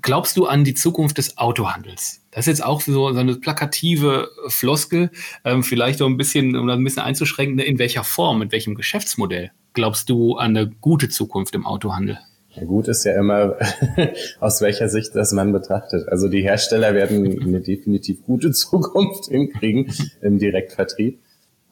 glaubst 0.02 0.38
du 0.38 0.46
an 0.46 0.64
die 0.64 0.74
Zukunft 0.74 1.18
des 1.18 1.38
Autohandels? 1.38 2.22
Das 2.32 2.42
ist 2.46 2.48
jetzt 2.48 2.66
auch 2.66 2.82
so, 2.82 3.12
so 3.12 3.20
eine 3.20 3.36
plakative 3.36 4.30
Floskel, 4.48 5.10
ähm, 5.44 5.64
vielleicht 5.64 6.02
auch 6.02 6.08
ein 6.08 6.18
bisschen, 6.18 6.56
um 6.56 6.68
das 6.68 6.78
ein 6.78 6.84
bisschen 6.84 7.04
einzuschränken, 7.04 7.60
in 7.60 7.80
welcher 7.80 8.04
Form, 8.04 8.40
mit 8.40 8.52
welchem 8.52 8.76
Geschäftsmodell 8.76 9.52
glaubst 9.78 10.10
du 10.10 10.38
an 10.38 10.58
eine 10.58 10.72
gute 10.82 11.08
Zukunft 11.08 11.54
im 11.54 11.68
Autohandel? 11.68 12.18
Ja, 12.56 12.64
gut 12.64 12.88
ist 12.88 13.04
ja 13.04 13.18
immer, 13.18 13.58
aus 14.40 14.60
welcher 14.60 14.90
Sicht 14.90 15.16
das 15.16 15.34
man 15.34 15.52
betrachtet. 15.52 16.10
Also 16.10 16.28
die 16.28 16.42
Hersteller 16.42 16.96
werden 16.96 17.40
eine 17.40 17.62
definitiv 17.62 18.24
gute 18.26 18.52
Zukunft 18.52 19.26
hinkriegen 19.30 19.94
im 20.22 20.40
Direktvertrieb. 20.40 21.20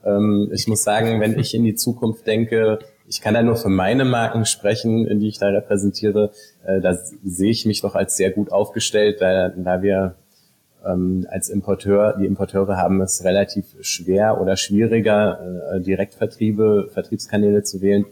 Ähm, 0.06 0.52
ich 0.54 0.68
muss 0.68 0.84
sagen, 0.84 1.20
wenn 1.20 1.40
ich 1.40 1.56
in 1.56 1.64
die 1.64 1.74
Zukunft 1.74 2.28
denke, 2.28 2.78
ich 3.08 3.22
kann 3.22 3.34
da 3.34 3.44
nur 3.44 3.56
für 3.56 3.70
meine 3.70 4.06
Marken 4.06 4.46
sprechen, 4.46 5.20
die 5.20 5.28
ich 5.28 5.38
da 5.38 5.48
repräsentiere. 5.48 6.32
Äh, 6.66 6.82
da 6.82 6.98
sehe 7.24 7.52
ich 7.52 7.66
mich 7.66 7.82
doch 7.82 7.96
als 7.96 8.18
sehr 8.18 8.32
gut 8.32 8.52
aufgestellt, 8.52 9.22
da, 9.22 9.50
da 9.50 9.82
wir 9.82 10.16
ähm, 10.86 11.26
als 11.30 11.50
Importeur, 11.50 12.16
die 12.20 12.26
Importeure 12.26 12.78
haben 12.78 13.02
es 13.02 13.24
relativ 13.24 13.66
schwer 13.82 14.42
oder 14.42 14.56
schwieriger, 14.58 15.74
äh, 15.74 15.82
Direktvertriebe, 15.82 16.90
Vertriebskanäle 16.94 17.64
zu 17.64 17.82
wählen. 17.82 18.06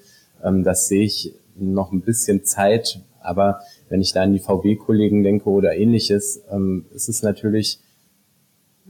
Ähm, 0.44 0.64
das 0.64 0.88
sehe 0.88 1.04
ich 1.04 1.34
noch 1.56 1.92
ein 1.92 2.02
bisschen 2.02 2.44
Zeit, 2.44 3.02
aber 3.22 3.62
wenn 3.90 4.02
ich 4.02 4.12
da 4.14 4.24
an 4.24 4.34
die 4.34 4.40
VW-Kollegen 4.40 5.24
denke 5.24 5.50
oder 5.50 5.76
ähnliches, 5.76 6.44
ähm, 6.52 6.86
ist 6.94 7.10
es 7.10 7.22
natürlich 7.22 7.80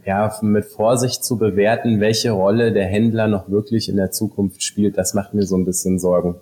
ja, 0.05 0.35
mit 0.41 0.65
Vorsicht 0.65 1.23
zu 1.23 1.37
bewerten, 1.37 1.99
welche 1.99 2.31
Rolle 2.31 2.73
der 2.73 2.85
Händler 2.85 3.27
noch 3.27 3.49
wirklich 3.49 3.89
in 3.89 3.95
der 3.95 4.11
Zukunft 4.11 4.63
spielt, 4.63 4.97
das 4.97 5.13
macht 5.13 5.33
mir 5.33 5.43
so 5.43 5.55
ein 5.55 5.65
bisschen 5.65 5.99
Sorgen. 5.99 6.35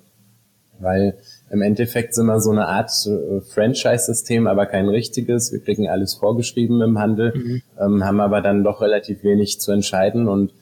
Weil 0.79 1.15
im 1.51 1.61
Endeffekt 1.61 2.15
sind 2.15 2.25
wir 2.25 2.39
so 2.39 2.49
eine 2.49 2.67
Art 2.67 2.91
äh, 3.05 3.41
Franchise-System, 3.41 4.47
aber 4.47 4.65
kein 4.65 4.89
richtiges. 4.89 5.51
Wir 5.51 5.59
kriegen 5.59 5.87
alles 5.87 6.15
vorgeschrieben 6.15 6.81
im 6.81 6.97
Handel, 6.97 7.33
mhm. 7.35 7.61
ähm, 7.79 8.03
haben 8.03 8.19
aber 8.19 8.41
dann 8.41 8.63
doch 8.63 8.81
relativ 8.81 9.23
wenig 9.23 9.59
zu 9.59 9.71
entscheiden 9.71 10.27
und 10.27 10.53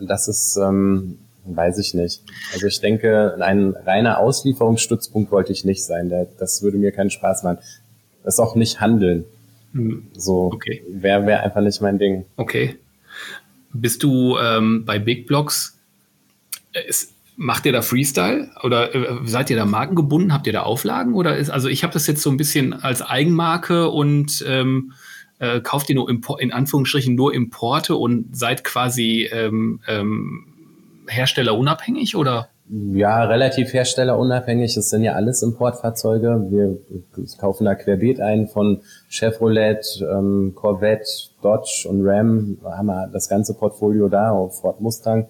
das 0.00 0.28
ist, 0.28 0.56
ähm, 0.56 1.18
weiß 1.44 1.78
ich 1.78 1.94
nicht. 1.94 2.22
Also 2.52 2.66
ich 2.66 2.80
denke, 2.80 3.36
ein 3.40 3.74
reiner 3.74 4.18
Auslieferungsstützpunkt 4.18 5.30
wollte 5.30 5.52
ich 5.52 5.64
nicht 5.64 5.84
sein. 5.84 6.12
Das 6.38 6.62
würde 6.62 6.78
mir 6.78 6.92
keinen 6.92 7.10
Spaß 7.10 7.42
machen. 7.44 7.58
Das 8.24 8.34
ist 8.34 8.40
auch 8.40 8.54
nicht 8.54 8.80
Handeln. 8.80 9.24
Mhm. 9.72 10.06
So 10.12 10.52
okay. 10.52 10.82
wäre 10.88 11.26
wär 11.26 11.42
einfach 11.42 11.60
nicht 11.60 11.80
mein 11.80 11.98
Ding. 11.98 12.24
Okay. 12.36 12.76
Bist 13.72 14.02
du 14.02 14.36
ähm, 14.38 14.84
bei 14.84 14.98
Big 14.98 15.26
Blocks? 15.26 15.78
Ist, 16.88 17.14
Macht 17.42 17.64
ihr 17.64 17.72
da 17.72 17.80
Freestyle 17.80 18.50
oder 18.62 18.94
äh, 18.94 19.16
seid 19.24 19.48
ihr 19.48 19.56
da 19.56 19.64
markengebunden? 19.64 20.34
Habt 20.34 20.46
ihr 20.46 20.52
da 20.52 20.60
Auflagen 20.64 21.14
oder 21.14 21.38
ist 21.38 21.48
also 21.48 21.68
ich 21.68 21.82
habe 21.82 21.94
das 21.94 22.06
jetzt 22.06 22.20
so 22.20 22.28
ein 22.28 22.36
bisschen 22.36 22.74
als 22.74 23.00
Eigenmarke 23.00 23.88
und 23.88 24.44
ähm, 24.46 24.92
äh, 25.38 25.60
kauft 25.60 25.88
ihr 25.88 25.94
nur 25.94 26.10
Impor 26.10 26.38
in 26.38 26.52
Anführungsstrichen 26.52 27.14
nur 27.14 27.32
Importe 27.32 27.96
und 27.96 28.36
seid 28.36 28.62
quasi 28.62 29.26
ähm, 29.32 29.80
ähm, 29.88 30.48
herstellerunabhängig 31.08 32.14
oder? 32.14 32.50
Ja, 32.72 33.24
relativ 33.24 33.72
herstellerunabhängig. 33.72 34.76
Es 34.76 34.90
sind 34.90 35.02
ja 35.02 35.14
alles 35.14 35.42
Importfahrzeuge. 35.42 36.46
Wir 36.50 36.78
kaufen 37.38 37.64
da 37.64 37.74
querbeet 37.74 38.20
ein 38.20 38.46
von 38.46 38.82
Chevrolet, 39.08 40.00
ähm, 40.02 40.52
Corvette, 40.54 41.08
Dodge 41.42 41.86
und 41.88 42.06
Ram. 42.06 42.58
Da 42.62 42.76
haben 42.76 42.86
wir 42.86 43.08
das 43.12 43.28
ganze 43.28 43.54
Portfolio 43.54 44.08
da, 44.08 44.30
auch 44.30 44.52
Ford 44.52 44.80
Mustang 44.80 45.26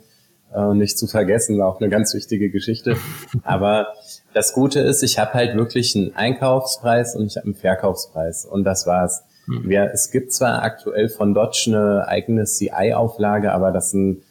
äh, 0.55 0.75
nicht 0.75 0.99
zu 0.99 1.07
vergessen, 1.07 1.63
auch 1.63 1.81
eine 1.81 1.89
ganz 1.89 2.13
wichtige 2.13 2.51
Geschichte. 2.51 2.97
Aber 3.43 3.87
das 4.35 4.53
Gute 4.53 4.81
ist, 4.81 5.03
ich 5.03 5.19
habe 5.19 5.33
halt 5.33 5.57
wirklich 5.57 5.97
einen 5.97 6.15
Einkaufspreis 6.15 7.17
und 7.17 7.27
ich 7.27 7.37
habe 7.37 7.47
einen 7.47 7.55
Verkaufspreis 7.55 8.45
und 8.45 8.65
das 8.65 8.87
war's. 8.87 9.23
Mhm. 9.47 9.69
Wir, 9.69 9.91
es 9.95 10.11
gibt 10.11 10.35
zwar 10.35 10.63
aktuell 10.63 11.09
von 11.09 11.33
Dodge 11.33 11.65
eine 11.69 12.07
eigene 12.07 12.45
CI-Auflage, 12.45 13.53
aber 13.53 13.73
das 13.73 13.93
sind 13.93 14.23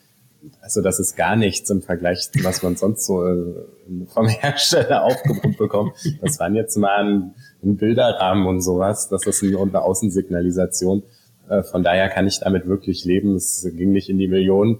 also 0.61 0.81
das 0.81 0.99
ist 0.99 1.15
gar 1.15 1.35
nichts 1.35 1.69
im 1.69 1.81
Vergleich 1.81 2.31
zu 2.31 2.43
was 2.43 2.63
man 2.63 2.75
sonst 2.75 3.05
so 3.05 3.25
äh, 3.25 3.65
vom 4.07 4.27
Hersteller 4.27 5.03
aufgebaut 5.05 5.57
bekommt. 5.57 5.93
Das 6.21 6.39
waren 6.39 6.55
jetzt 6.55 6.77
mal 6.77 7.03
ein, 7.03 7.33
ein 7.63 7.77
Bilderrahmen 7.77 8.47
und 8.47 8.61
sowas. 8.61 9.09
Das 9.09 9.25
ist 9.25 9.43
eine, 9.43 9.59
eine 9.59 9.81
Außensignalisation. 9.81 11.03
Äh, 11.49 11.63
von 11.63 11.83
daher 11.83 12.09
kann 12.09 12.27
ich 12.27 12.39
damit 12.39 12.67
wirklich 12.67 13.05
leben. 13.05 13.35
Es 13.35 13.67
ging 13.75 13.91
nicht 13.91 14.09
in 14.09 14.17
die 14.17 14.27
Millionen 14.27 14.79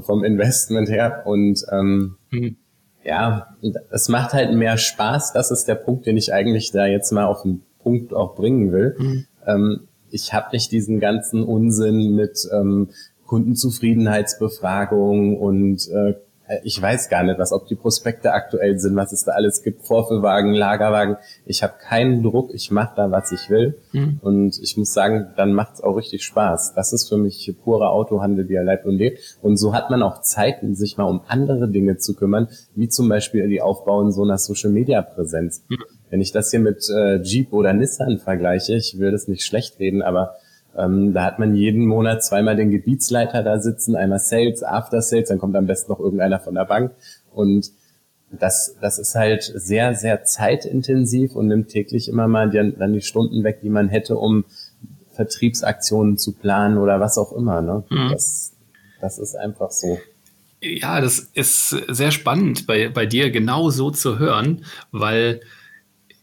vom 0.00 0.24
Investment 0.24 0.88
her. 0.88 1.22
Und 1.24 1.64
ähm, 1.70 2.16
mhm. 2.30 2.56
ja, 3.04 3.56
es 3.90 4.08
macht 4.08 4.32
halt 4.32 4.54
mehr 4.54 4.76
Spaß. 4.76 5.32
Das 5.32 5.50
ist 5.50 5.66
der 5.66 5.76
Punkt, 5.76 6.06
den 6.06 6.16
ich 6.16 6.32
eigentlich 6.32 6.70
da 6.72 6.86
jetzt 6.86 7.12
mal 7.12 7.24
auf 7.24 7.42
den 7.42 7.62
Punkt 7.78 8.12
auch 8.12 8.34
bringen 8.34 8.72
will. 8.72 8.96
Mhm. 8.98 9.26
Ähm, 9.46 9.80
ich 10.10 10.32
habe 10.32 10.48
nicht 10.52 10.72
diesen 10.72 11.00
ganzen 11.00 11.42
Unsinn 11.42 12.14
mit 12.14 12.48
ähm, 12.52 12.88
Kundenzufriedenheitsbefragung 13.28 15.38
und 15.38 15.88
äh, 15.90 16.14
ich 16.64 16.80
weiß 16.80 17.10
gar 17.10 17.24
nicht, 17.24 17.38
was, 17.38 17.52
ob 17.52 17.66
die 17.66 17.74
Prospekte 17.74 18.32
aktuell 18.32 18.78
sind, 18.78 18.96
was 18.96 19.12
es 19.12 19.24
da 19.24 19.32
alles 19.32 19.62
gibt, 19.62 19.86
Vorführwagen, 19.86 20.54
Lagerwagen. 20.54 21.18
Ich 21.44 21.62
habe 21.62 21.74
keinen 21.78 22.22
Druck, 22.22 22.54
ich 22.54 22.70
mache 22.70 22.94
da, 22.96 23.10
was 23.10 23.32
ich 23.32 23.50
will. 23.50 23.76
Mhm. 23.92 24.18
Und 24.22 24.58
ich 24.62 24.78
muss 24.78 24.94
sagen, 24.94 25.28
dann 25.36 25.52
macht 25.52 25.74
es 25.74 25.82
auch 25.82 25.96
richtig 25.96 26.24
Spaß. 26.24 26.72
Das 26.74 26.92
ist 26.92 27.08
für 27.08 27.18
mich 27.18 27.54
purer 27.62 27.90
Autohandel, 27.90 28.48
wie 28.48 28.54
er 28.54 28.64
lebt 28.64 28.86
und 28.86 28.96
lebt. 28.96 29.38
Und 29.42 29.58
so 29.58 29.74
hat 29.74 29.90
man 29.90 30.02
auch 30.02 30.22
Zeit, 30.22 30.60
sich 30.72 30.96
mal 30.96 31.04
um 31.04 31.20
andere 31.28 31.68
Dinge 31.68 31.98
zu 31.98 32.14
kümmern, 32.14 32.48
wie 32.74 32.88
zum 32.88 33.10
Beispiel 33.10 33.46
die 33.48 33.60
Aufbauen 33.60 34.10
so 34.10 34.22
einer 34.22 34.38
Social-Media-Präsenz. 34.38 35.64
Mhm. 35.68 35.84
Wenn 36.08 36.22
ich 36.22 36.32
das 36.32 36.50
hier 36.50 36.60
mit 36.60 36.88
äh, 36.88 37.20
Jeep 37.20 37.52
oder 37.52 37.74
Nissan 37.74 38.18
vergleiche, 38.18 38.74
ich 38.74 38.98
will 38.98 39.10
das 39.10 39.28
nicht 39.28 39.44
schlecht 39.44 39.78
reden, 39.78 40.00
aber 40.00 40.36
ähm, 40.78 41.12
da 41.12 41.24
hat 41.24 41.38
man 41.38 41.54
jeden 41.54 41.86
Monat 41.86 42.24
zweimal 42.24 42.56
den 42.56 42.70
Gebietsleiter 42.70 43.42
da 43.42 43.58
sitzen, 43.58 43.96
einmal 43.96 44.20
Sales, 44.20 44.62
After 44.62 45.02
Sales, 45.02 45.28
dann 45.28 45.38
kommt 45.38 45.56
am 45.56 45.66
besten 45.66 45.90
noch 45.92 46.00
irgendeiner 46.00 46.38
von 46.38 46.54
der 46.54 46.64
Bank. 46.64 46.92
Und 47.32 47.72
das, 48.30 48.76
das 48.80 48.98
ist 48.98 49.14
halt 49.14 49.42
sehr, 49.42 49.94
sehr 49.94 50.24
zeitintensiv 50.24 51.34
und 51.34 51.48
nimmt 51.48 51.68
täglich 51.68 52.08
immer 52.08 52.28
mal 52.28 52.50
die, 52.50 52.74
dann 52.78 52.92
die 52.92 53.00
Stunden 53.00 53.42
weg, 53.42 53.60
die 53.62 53.70
man 53.70 53.88
hätte, 53.88 54.16
um 54.16 54.44
Vertriebsaktionen 55.12 56.16
zu 56.16 56.32
planen 56.32 56.78
oder 56.78 57.00
was 57.00 57.18
auch 57.18 57.32
immer. 57.32 57.60
Ne? 57.60 57.84
Mhm. 57.90 58.10
Das, 58.10 58.52
das 59.00 59.18
ist 59.18 59.34
einfach 59.34 59.70
so. 59.70 59.98
Ja, 60.60 61.00
das 61.00 61.18
ist 61.18 61.70
sehr 61.88 62.10
spannend 62.10 62.66
bei, 62.66 62.88
bei 62.88 63.06
dir 63.06 63.30
genau 63.30 63.70
so 63.70 63.90
zu 63.90 64.18
hören, 64.18 64.64
weil 64.92 65.40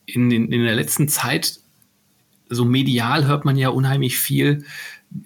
in, 0.05 0.29
in, 0.31 0.51
in 0.51 0.63
der 0.63 0.75
letzten 0.75 1.07
Zeit 1.07 1.59
so 2.49 2.65
medial 2.65 3.25
hört 3.25 3.45
man 3.45 3.57
ja 3.57 3.69
unheimlich 3.69 4.17
viel. 4.17 4.65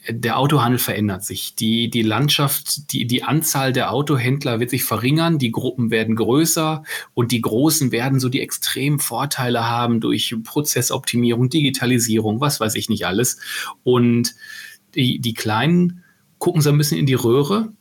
Der 0.07 0.37
Autohandel 0.37 0.77
verändert 0.77 1.23
sich. 1.23 1.55
Die, 1.55 1.89
die 1.89 2.03
Landschaft, 2.03 2.91
die, 2.93 3.07
die 3.07 3.23
Anzahl 3.23 3.73
der 3.73 3.91
Autohändler 3.91 4.59
wird 4.59 4.69
sich 4.69 4.83
verringern, 4.83 5.39
die 5.39 5.51
Gruppen 5.51 5.89
werden 5.89 6.15
größer 6.15 6.83
und 7.13 7.31
die 7.31 7.41
Großen 7.41 7.91
werden 7.91 8.19
so 8.19 8.29
die 8.29 8.41
extremen 8.41 8.99
Vorteile 8.99 9.67
haben 9.67 9.99
durch 9.99 10.35
Prozessoptimierung, 10.43 11.49
Digitalisierung, 11.49 12.39
was 12.39 12.59
weiß 12.59 12.75
ich 12.75 12.89
nicht 12.89 13.07
alles. 13.07 13.39
Und 13.83 14.35
die, 14.95 15.19
die 15.19 15.33
Kleinen 15.33 16.03
gucken 16.37 16.61
so 16.61 16.69
ein 16.69 16.77
bisschen 16.77 16.99
in 16.99 17.05
die 17.05 17.15
Röhre, 17.15 17.73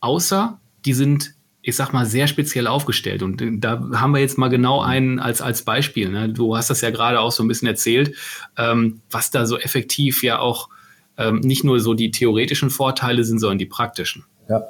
außer 0.00 0.60
die 0.84 0.94
sind 0.94 1.35
ich 1.66 1.74
sag 1.74 1.92
mal, 1.92 2.06
sehr 2.06 2.28
speziell 2.28 2.68
aufgestellt. 2.68 3.24
Und 3.24 3.42
äh, 3.42 3.50
da 3.58 3.90
haben 3.94 4.12
wir 4.12 4.20
jetzt 4.20 4.38
mal 4.38 4.48
genau 4.48 4.80
einen 4.80 5.18
als, 5.18 5.42
als 5.42 5.62
Beispiel. 5.62 6.08
Ne? 6.08 6.28
Du 6.28 6.56
hast 6.56 6.70
das 6.70 6.80
ja 6.80 6.90
gerade 6.90 7.20
auch 7.20 7.32
so 7.32 7.42
ein 7.42 7.48
bisschen 7.48 7.66
erzählt, 7.66 8.14
ähm, 8.56 9.00
was 9.10 9.32
da 9.32 9.46
so 9.46 9.58
effektiv 9.58 10.22
ja 10.22 10.38
auch 10.38 10.68
ähm, 11.18 11.40
nicht 11.40 11.64
nur 11.64 11.80
so 11.80 11.94
die 11.94 12.12
theoretischen 12.12 12.70
Vorteile 12.70 13.24
sind, 13.24 13.40
sondern 13.40 13.58
die 13.58 13.66
praktischen. 13.66 14.24
Ja. 14.48 14.64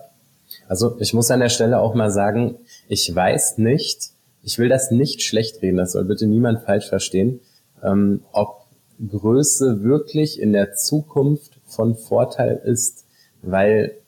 Also 0.68 0.96
ich 0.98 1.12
muss 1.12 1.30
an 1.30 1.40
der 1.40 1.50
Stelle 1.50 1.80
auch 1.80 1.94
mal 1.94 2.11
sagen, 2.11 2.56
ich 2.88 3.14
weiß 3.14 3.59
nicht, 3.59 4.12
ich 4.42 4.59
will 4.59 4.70
das 4.70 4.90
nicht 4.90 5.22
schlecht 5.22 5.61
reden, 5.61 5.76
das 5.76 5.92
soll 5.92 6.06
bitte 6.06 6.26
niemand 6.26 6.62
falsch 6.62 6.88
verstehen, 6.88 7.40
ähm, 7.82 8.22
ob 8.32 8.68
Größe 9.06 9.82
wirklich 9.82 10.40
in 10.40 10.54
der 10.54 10.72
Zukunft 10.72 11.59
von 11.66 11.94
Vorteil 11.94 12.59
ist, 12.64 13.04
weil 13.42 13.98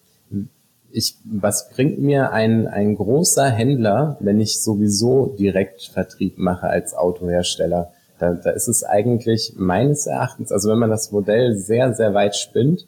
ich, 0.90 1.16
was 1.24 1.70
bringt 1.70 1.98
mir 1.98 2.32
ein, 2.32 2.66
ein 2.66 2.96
großer 2.96 3.48
Händler, 3.48 4.16
wenn 4.20 4.40
ich 4.40 4.62
sowieso 4.62 5.34
direkt 5.38 5.82
Vertrieb 5.82 6.38
mache 6.38 6.68
als 6.68 6.94
Autohersteller? 6.94 7.92
Da, 8.18 8.34
da 8.34 8.50
ist 8.50 8.68
es 8.68 8.82
eigentlich 8.84 9.54
meines 9.56 10.06
Erachtens, 10.06 10.50
also 10.50 10.70
wenn 10.70 10.78
man 10.78 10.90
das 10.90 11.12
Modell 11.12 11.56
sehr, 11.56 11.94
sehr 11.94 12.14
weit 12.14 12.36
spinnt, 12.36 12.86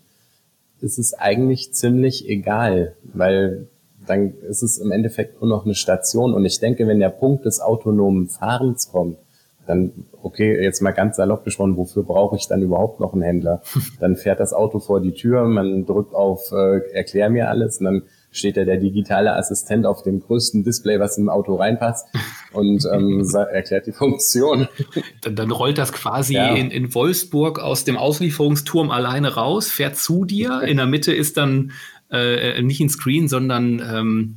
ist 0.81 0.99
es 0.99 1.15
eigentlich 1.15 1.73
ziemlich 1.73 2.29
egal, 2.29 2.95
weil 3.03 3.69
dann 4.07 4.33
ist 4.49 4.63
es 4.63 4.79
im 4.79 4.91
Endeffekt 4.91 5.41
nur 5.41 5.49
noch 5.49 5.65
eine 5.65 5.75
Station. 5.75 6.35
Und 6.35 6.45
ich 6.45 6.59
denke, 6.59 6.87
wenn 6.87 7.01
der 7.01 7.11
Punkt 7.11 7.45
des 7.45 7.61
autonomen 7.61 8.29
Fahrens 8.29 8.91
kommt, 8.91 9.19
dann, 9.67 9.93
okay, 10.23 10.63
jetzt 10.63 10.81
mal 10.81 10.93
ganz 10.93 11.17
salopp 11.17 11.45
gesprochen, 11.45 11.77
wofür 11.77 12.03
brauche 12.03 12.37
ich 12.37 12.49
dann 12.49 12.63
überhaupt 12.63 13.01
noch 13.01 13.13
einen 13.13 13.23
Händler? 13.23 13.63
Dann 14.01 14.17
fährt 14.17 14.41
das 14.41 14.53
Auto 14.53 14.79
vor 14.79 15.01
die 15.01 15.13
Tür, 15.13 15.45
man 15.45 15.87
drückt 15.87 16.15
auf 16.15 16.53
äh, 16.53 16.81
Erklär 16.93 17.31
mir 17.31 17.49
alles 17.49 17.79
und 17.79 17.87
dann 17.87 18.03
steht 18.33 18.57
da 18.57 18.65
der 18.65 18.77
digitale 18.77 19.35
Assistent 19.35 19.87
auf 19.87 20.03
dem 20.03 20.21
größten 20.21 20.63
Display, 20.63 21.01
was 21.01 21.19
im 21.19 21.29
Auto 21.29 21.57
reinpasst 21.57 22.07
und 22.53 22.87
ähm, 22.93 23.29
erklärt 23.35 23.87
die 23.87 23.93
Funktion. 23.93 24.69
Dann, 25.23 25.37
dann 25.37 25.51
rollt 25.51 25.79
das 25.79 25.93
quasi 25.93 26.35
ja. 26.35 26.55
in, 26.55 26.71
in 26.71 26.95
Wolfsburg 26.95 27.59
aus 27.59 27.85
dem 27.85 27.97
Auslieferungsturm 27.97 28.91
alleine 28.91 29.35
raus, 29.35 29.69
fährt 29.69 29.97
zu 29.97 30.25
dir. 30.25 30.63
In 30.63 30.79
der 30.79 30.87
Mitte 30.87 31.13
ist 31.13 31.37
dann 31.37 31.73
äh, 32.11 32.61
nicht 32.63 32.81
ein 32.81 32.89
Screen, 32.89 33.29
sondern 33.29 33.81
ähm, 33.81 34.37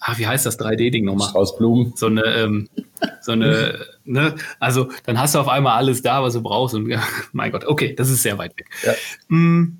ach, 0.00 0.18
wie 0.18 0.26
heißt 0.26 0.46
das 0.46 0.58
3D-Ding 0.58 1.04
nochmal? 1.04 1.28
Strauß 1.28 1.56
Blumen. 1.56 1.92
So 1.96 2.06
eine, 2.06 2.22
ähm, 2.24 2.68
so 3.20 3.32
eine, 3.32 3.78
ne, 4.04 4.34
also 4.58 4.90
dann 5.04 5.18
hast 5.18 5.34
du 5.34 5.38
auf 5.38 5.48
einmal 5.48 5.76
alles 5.76 6.02
da, 6.02 6.22
was 6.22 6.34
du 6.34 6.42
brauchst 6.42 6.74
und 6.74 6.88
ja, 6.88 7.02
mein 7.32 7.52
Gott, 7.52 7.64
okay, 7.64 7.94
das 7.94 8.10
ist 8.10 8.22
sehr 8.22 8.38
weit 8.38 8.56
weg. 8.56 8.68
Ja. 8.84 8.92
Hm, 9.28 9.78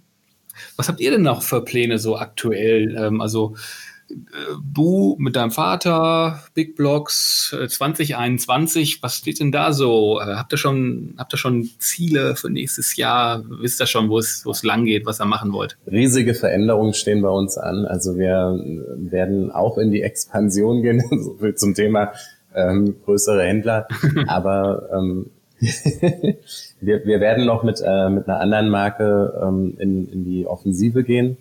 was 0.76 0.88
habt 0.88 1.00
ihr 1.00 1.10
denn 1.10 1.22
noch 1.22 1.42
für 1.42 1.64
Pläne 1.64 1.98
so 1.98 2.16
aktuell? 2.16 2.96
Ähm, 2.96 3.20
also 3.20 3.54
du 4.62 5.16
mit 5.18 5.36
deinem 5.36 5.50
Vater, 5.50 6.42
Big 6.54 6.76
Blocks 6.76 7.54
2021, 7.68 9.02
was 9.02 9.16
steht 9.16 9.40
denn 9.40 9.52
da 9.52 9.72
so? 9.72 10.20
Äh, 10.20 10.34
habt 10.34 10.52
ihr 10.52 10.58
schon, 10.58 11.14
habt 11.18 11.32
ihr 11.34 11.38
schon 11.38 11.68
Ziele 11.78 12.36
für 12.36 12.50
nächstes 12.50 12.96
Jahr? 12.96 13.42
Wisst 13.48 13.80
ihr 13.80 13.86
schon, 13.86 14.08
wo 14.08 14.18
es, 14.18 14.44
wo 14.44 14.50
es 14.50 14.62
lang 14.62 14.84
geht, 14.84 15.06
was 15.06 15.20
ihr 15.20 15.24
machen 15.24 15.52
wollt? 15.52 15.76
Riesige 15.90 16.34
Veränderungen 16.34 16.94
stehen 16.94 17.22
bei 17.22 17.30
uns 17.30 17.56
an. 17.58 17.86
Also 17.86 18.16
wir 18.16 18.60
werden 18.96 19.50
auch 19.50 19.78
in 19.78 19.90
die 19.90 20.02
Expansion 20.02 20.82
gehen, 20.82 21.02
so 21.22 21.36
viel 21.38 21.54
zum 21.54 21.74
Thema 21.74 22.12
ähm, 22.54 22.96
größere 23.04 23.42
Händler. 23.42 23.86
Aber 24.26 24.88
ähm, 24.92 25.30
wir, 26.80 27.04
wir 27.04 27.20
werden 27.20 27.46
noch 27.46 27.62
mit, 27.62 27.80
äh, 27.84 28.08
mit 28.08 28.28
einer 28.28 28.40
anderen 28.40 28.68
Marke 28.68 29.40
ähm, 29.42 29.76
in, 29.78 30.08
in 30.08 30.24
die 30.24 30.46
Offensive 30.46 31.04
gehen. 31.04 31.36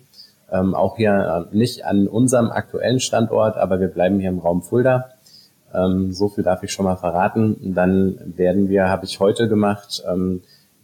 Ähm, 0.50 0.74
auch 0.74 0.96
hier 0.96 1.48
äh, 1.52 1.56
nicht 1.56 1.84
an 1.84 2.06
unserem 2.06 2.50
aktuellen 2.50 3.00
Standort, 3.00 3.56
aber 3.56 3.80
wir 3.80 3.88
bleiben 3.88 4.20
hier 4.20 4.28
im 4.28 4.38
Raum 4.38 4.62
Fulda. 4.62 5.10
Ähm, 5.74 6.12
so 6.12 6.28
viel 6.28 6.44
darf 6.44 6.62
ich 6.62 6.72
schon 6.72 6.84
mal 6.84 6.96
verraten. 6.96 7.74
Dann 7.74 8.18
werden 8.36 8.68
wir, 8.68 8.88
habe 8.88 9.06
ich 9.06 9.18
heute 9.18 9.48
gemacht, 9.48 10.04
ähm, 10.08 10.42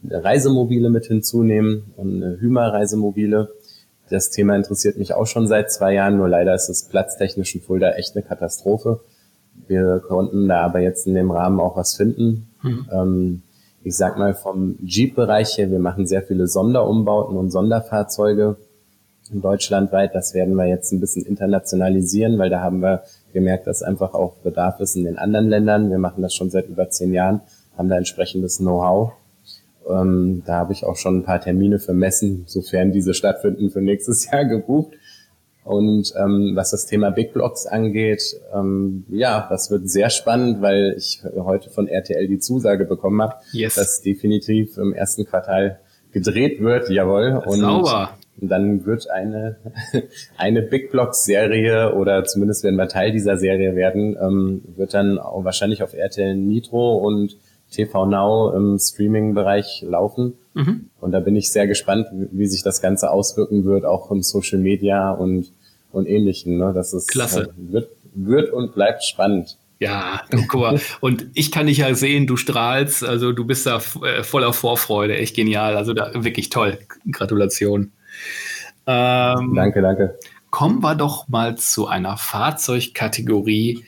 Reisemobile 0.09 0.91
mit 0.91 1.07
hinzunehmen 1.07 1.93
und 1.97 2.23
eine 2.23 2.41
Hümer-Reisemobile. 2.41 3.53
Das 4.11 4.31
Thema 4.31 4.57
interessiert 4.57 4.97
mich 4.97 5.13
auch 5.13 5.27
schon 5.27 5.47
seit 5.47 5.71
zwei 5.71 5.93
Jahren, 5.93 6.17
nur 6.17 6.29
leider 6.29 6.55
ist 6.55 6.69
es 6.69 6.85
platztechnisch 6.85 7.55
in 7.55 7.61
Fulda 7.61 7.91
echt 7.91 8.17
eine 8.17 8.25
Katastrophe. 8.25 9.01
Wir 9.67 10.01
konnten 10.07 10.49
da 10.49 10.63
aber 10.63 10.81
jetzt 10.81 11.07
in 11.07 11.15
dem 11.15 11.31
Rahmen 11.31 11.61
auch 11.61 11.77
was 11.77 11.95
finden. 11.95 12.49
Mhm. 12.63 12.87
Ähm, 12.91 13.43
ich 13.85 13.97
sag 13.97 14.19
mal 14.19 14.35
vom 14.35 14.77
Jeep-Bereich 14.85 15.57
her, 15.59 15.71
wir 15.71 15.79
machen 15.79 16.07
sehr 16.07 16.23
viele 16.23 16.47
Sonderumbauten 16.47 17.37
und 17.37 17.51
Sonderfahrzeuge 17.51 18.57
deutschlandweit. 19.31 20.15
Das 20.15 20.35
werden 20.35 20.55
wir 20.55 20.67
jetzt 20.67 20.93
ein 20.93 21.01
bisschen 21.01 21.25
internationalisieren, 21.25 22.39
weil 22.39 22.51
da 22.51 22.61
haben 22.61 22.81
wir 22.81 23.03
gemerkt, 23.33 23.67
dass 23.67 23.83
einfach 23.83 24.15
auch 24.15 24.35
Bedarf 24.37 24.81
ist 24.81 24.97
in 24.97 25.05
den 25.05 25.19
anderen 25.19 25.49
Ländern. 25.49 25.91
Wir 25.91 25.99
machen 25.99 26.23
das 26.23 26.35
schon 26.35 26.51
seit 26.51 26.69
über 26.69 26.89
zehn 26.91 27.13
Jahren, 27.13 27.41
haben 27.77 27.89
da 27.89 27.97
entsprechendes 27.97 28.59
Know-how. 28.59 29.13
Ähm, 29.89 30.43
da 30.45 30.57
habe 30.57 30.73
ich 30.73 30.85
auch 30.85 30.97
schon 30.97 31.19
ein 31.19 31.25
paar 31.25 31.41
Termine 31.41 31.79
für 31.79 31.95
Messen, 31.95 32.45
sofern 32.47 32.93
diese 32.93 33.15
stattfinden, 33.15 33.71
für 33.71 33.81
nächstes 33.81 34.27
Jahr 34.31 34.45
gebucht. 34.45 34.93
Und 35.65 36.15
ähm, 36.17 36.53
was 36.55 36.71
das 36.71 36.87
Thema 36.87 37.11
Big 37.11 37.35
Blocks 37.35 37.67
angeht, 37.67 38.23
ähm, 38.55 39.05
ja, 39.11 39.47
das 39.51 39.71
wird 39.71 39.89
sehr 39.91 40.09
spannend, 40.09 40.63
weil 40.63 40.95
ich 40.97 41.23
heute 41.37 41.69
von 41.69 41.89
RTL 41.89 42.27
die 42.27 42.39
Zusage 42.39 42.87
bekommen 42.87 43.21
habe, 43.21 43.35
yes. 43.53 43.75
dass 43.75 44.01
definitiv 44.01 44.79
im 44.79 44.95
ersten 44.95 45.27
Quartal 45.27 45.79
gedreht 46.13 46.61
wird, 46.63 46.89
jawohl. 46.89 47.43
Und 47.45 47.61
Sauber. 47.61 48.17
dann 48.37 48.87
wird 48.87 49.11
eine, 49.11 49.57
eine 50.39 50.63
Big 50.63 50.91
Blocks 50.91 51.25
Serie 51.25 51.95
oder 51.95 52.25
zumindest 52.25 52.65
werden 52.65 52.77
wir 52.77 52.89
Teil 52.89 53.13
dieser 53.13 53.37
Serie 53.37 53.77
werden, 53.77 54.17
ähm, 54.21 54.63
wird 54.77 54.95
dann 54.95 55.19
auch 55.19 55.45
wahrscheinlich 55.45 55.83
auf 55.83 55.93
RTL 55.93 56.35
Nitro 56.35 56.97
und 56.97 57.37
TV 57.71 58.07
Now 58.07 58.53
im 58.55 58.79
Streaming-Bereich 58.79 59.85
laufen. 59.87 60.35
Mhm. 60.55 60.91
Und 61.01 61.13
da 61.13 61.21
bin 61.21 61.37
ich 61.37 61.51
sehr 61.51 61.67
gespannt, 61.67 62.07
wie, 62.13 62.29
wie, 62.33 62.47
sich 62.47 62.63
das 62.63 62.81
Ganze 62.81 63.11
auswirken 63.11 63.65
wird, 63.65 63.85
auch 63.85 64.11
im 64.11 64.23
Social 64.23 64.59
Media 64.59 65.11
und, 65.11 65.53
und 65.93 66.07
ähnlichen. 66.07 66.59
Ne? 66.59 66.73
Das 66.75 66.93
ist, 66.93 67.09
Klasse. 67.09 67.43
Äh, 67.43 67.73
wird, 67.73 67.91
wird 68.15 68.53
und 68.53 68.75
bleibt 68.75 69.05
spannend. 69.05 69.59
Ja, 69.81 70.23
guck 70.49 70.61
mal. 70.61 70.81
Und 71.01 71.27
ich 71.35 71.53
kann 71.53 71.67
dich 71.67 71.79
ja 71.79 71.95
sehen, 71.95 72.27
du 72.27 72.37
strahlst, 72.37 73.05
also 73.05 73.33
du 73.33 73.45
bist 73.45 73.67
da 73.67 73.81
äh, 74.03 74.23
voller 74.23 74.53
Vorfreude, 74.53 75.17
echt 75.17 75.37
genial. 75.37 75.77
Also 75.77 75.93
da 75.93 76.11
wirklich 76.15 76.51
toll. 76.51 76.79
Gratulation. 77.11 77.93
Ähm, 78.87 79.53
danke, 79.55 79.83
danke. 79.83 80.19
Kommen 80.51 80.83
wir 80.83 80.95
doch 80.95 81.29
mal 81.29 81.57
zu 81.57 81.87
einer 81.87 82.17
Fahrzeugkategorie, 82.17 83.85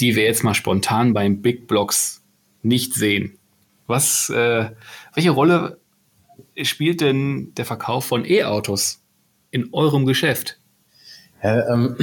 die 0.00 0.16
wir 0.16 0.24
jetzt 0.24 0.42
mal 0.42 0.54
spontan 0.54 1.12
beim 1.14 1.40
Big 1.40 1.68
Blocks 1.68 2.21
nicht 2.62 2.94
sehen. 2.94 3.38
Was, 3.86 4.30
äh, 4.30 4.70
welche 5.14 5.30
Rolle 5.30 5.78
spielt 6.62 7.00
denn 7.00 7.52
der 7.56 7.64
Verkauf 7.64 8.04
von 8.04 8.24
E-Autos 8.24 9.02
in 9.50 9.68
eurem 9.72 10.06
Geschäft? 10.06 10.58
Ja, 11.42 11.72
ähm, 11.72 11.96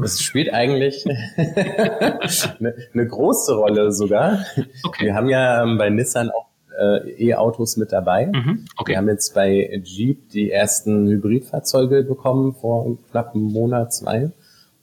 es 0.04 0.20
spielt 0.20 0.52
eigentlich 0.52 1.06
eine, 1.06 2.18
eine, 2.92 3.06
große 3.06 3.54
Rolle 3.54 3.92
sogar. 3.92 4.44
Okay. 4.82 5.06
Wir 5.06 5.14
haben 5.14 5.28
ja 5.28 5.62
ähm, 5.62 5.78
bei 5.78 5.88
Nissan 5.88 6.30
auch 6.30 6.48
äh, 6.76 7.28
E-Autos 7.28 7.76
mit 7.76 7.92
dabei. 7.92 8.26
Mhm. 8.26 8.64
Okay. 8.76 8.92
Wir 8.92 8.98
haben 8.98 9.08
jetzt 9.08 9.34
bei 9.34 9.80
Jeep 9.84 10.30
die 10.30 10.50
ersten 10.50 11.06
Hybridfahrzeuge 11.06 12.02
bekommen 12.02 12.54
vor 12.54 12.98
knapp 13.12 13.34
einem 13.34 13.44
Monat, 13.44 13.94
zwei. 13.94 14.30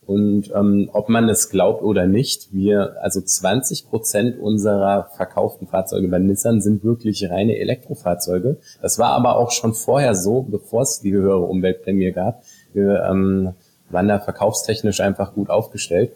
Und 0.08 0.52
ähm, 0.56 0.90
ob 0.94 1.10
man 1.10 1.28
es 1.28 1.50
glaubt 1.50 1.84
oder 1.84 2.08
nicht, 2.08 2.54
wir, 2.54 2.96
also 3.02 3.20
20 3.20 3.90
Prozent 3.90 4.40
unserer 4.40 5.10
verkauften 5.18 5.68
Fahrzeuge 5.68 6.08
bei 6.08 6.18
Nissan 6.18 6.62
sind 6.62 6.86
wirklich 6.86 7.30
reine 7.30 7.58
Elektrofahrzeuge. 7.58 8.56
Das 8.82 9.00
war 9.00 9.10
aber 9.10 9.36
auch 9.36 9.52
schon 9.52 9.74
vorher 9.74 10.16
so, 10.16 10.44
bevor 10.44 10.84
es 10.84 11.02
die 11.02 11.12
höhere 11.12 11.40
Umweltprämie 11.40 12.14
gab. 12.14 12.42
Wir 12.72 13.04
ähm, 13.04 13.54
waren 13.90 14.08
da 14.08 14.20
verkaufstechnisch 14.20 15.02
einfach 15.02 15.34
gut 15.34 15.50
aufgestellt. 15.50 16.14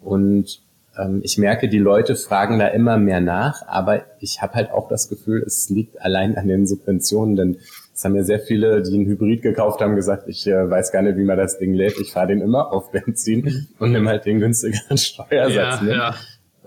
Und 0.00 0.62
ähm, 0.96 1.20
ich 1.24 1.36
merke, 1.36 1.68
die 1.68 1.78
Leute 1.78 2.14
fragen 2.14 2.60
da 2.60 2.68
immer 2.68 2.96
mehr 2.96 3.20
nach, 3.20 3.66
aber 3.66 4.02
ich 4.20 4.40
habe 4.40 4.54
halt 4.54 4.70
auch 4.70 4.88
das 4.88 5.08
Gefühl, 5.08 5.42
es 5.44 5.68
liegt 5.68 6.00
allein 6.00 6.36
an 6.36 6.46
den 6.46 6.68
Subventionen, 6.68 7.34
denn 7.34 7.56
es 7.94 8.04
haben 8.04 8.16
ja 8.16 8.22
sehr 8.22 8.40
viele, 8.40 8.82
die 8.82 8.94
einen 8.94 9.06
Hybrid 9.06 9.42
gekauft 9.42 9.80
haben, 9.80 9.96
gesagt, 9.96 10.24
ich 10.26 10.46
äh, 10.46 10.70
weiß 10.70 10.92
gar 10.92 11.02
nicht, 11.02 11.18
wie 11.18 11.24
man 11.24 11.36
das 11.36 11.58
Ding 11.58 11.74
lädt. 11.74 11.98
Ich 12.00 12.12
fahre 12.12 12.28
den 12.28 12.40
immer 12.40 12.72
auf 12.72 12.90
Benzin 12.90 13.68
und 13.78 13.92
nehme 13.92 14.08
halt 14.08 14.24
den 14.24 14.40
günstigeren 14.40 14.96
Steuersatz. 14.98 15.54
Ja, 15.54 15.82
ne? 15.82 15.92
ja. 15.92 16.14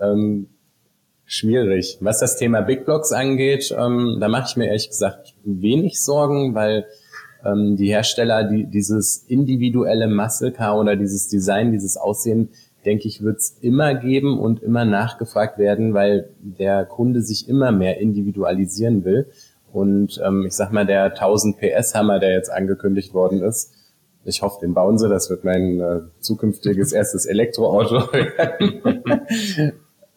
Ähm, 0.00 0.48
schwierig. 1.24 1.98
Was 2.00 2.20
das 2.20 2.36
Thema 2.36 2.60
Big 2.60 2.84
Blocks 2.84 3.12
angeht, 3.12 3.74
ähm, 3.76 4.18
da 4.20 4.28
mache 4.28 4.46
ich 4.48 4.56
mir 4.56 4.66
ehrlich 4.66 4.88
gesagt 4.88 5.34
wenig 5.44 6.00
Sorgen, 6.00 6.54
weil 6.54 6.86
ähm, 7.44 7.76
die 7.76 7.88
Hersteller, 7.88 8.44
die 8.44 8.64
dieses 8.66 9.24
individuelle 9.28 10.08
Muscle 10.08 10.52
Car 10.52 10.78
oder 10.78 10.96
dieses 10.96 11.28
Design, 11.28 11.72
dieses 11.72 11.96
Aussehen, 11.96 12.50
denke 12.84 13.08
ich, 13.08 13.22
wird 13.22 13.38
es 13.38 13.58
immer 13.60 13.94
geben 13.94 14.38
und 14.38 14.62
immer 14.62 14.84
nachgefragt 14.84 15.58
werden, 15.58 15.92
weil 15.92 16.30
der 16.38 16.84
Kunde 16.84 17.20
sich 17.20 17.48
immer 17.48 17.72
mehr 17.72 17.98
individualisieren 17.98 19.04
will. 19.04 19.26
Und 19.76 20.18
ähm, 20.24 20.46
ich 20.46 20.54
sag 20.54 20.72
mal, 20.72 20.86
der 20.86 21.04
1000 21.04 21.58
PS 21.58 21.94
Hammer, 21.94 22.18
der 22.18 22.32
jetzt 22.32 22.50
angekündigt 22.50 23.12
worden 23.12 23.42
ist, 23.42 23.74
ich 24.24 24.40
hoffe, 24.40 24.60
den 24.62 24.72
bauen 24.72 24.96
sie. 24.96 25.06
Das 25.10 25.28
wird 25.28 25.44
mein 25.44 25.80
äh, 25.80 26.00
zukünftiges 26.18 26.92
erstes 26.94 27.26
Elektroauto. 27.26 28.08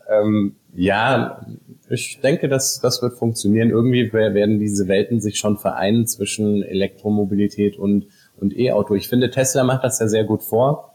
ähm, 0.10 0.56
ja, 0.74 1.46
ich 1.90 2.22
denke, 2.22 2.48
dass 2.48 2.80
das 2.80 3.02
wird 3.02 3.16
funktionieren. 3.16 3.70
Irgendwie 3.70 4.14
werden 4.14 4.60
diese 4.60 4.88
Welten 4.88 5.20
sich 5.20 5.38
schon 5.38 5.58
vereinen 5.58 6.08
zwischen 6.08 6.64
Elektromobilität 6.64 7.78
und 7.78 8.06
und 8.38 8.58
E-Auto. 8.58 8.96
Ich 8.96 9.10
finde, 9.10 9.30
Tesla 9.30 9.66
macht 9.66 9.84
das 9.84 10.00
ja 10.00 10.08
sehr 10.08 10.24
gut 10.24 10.42
vor. 10.42 10.94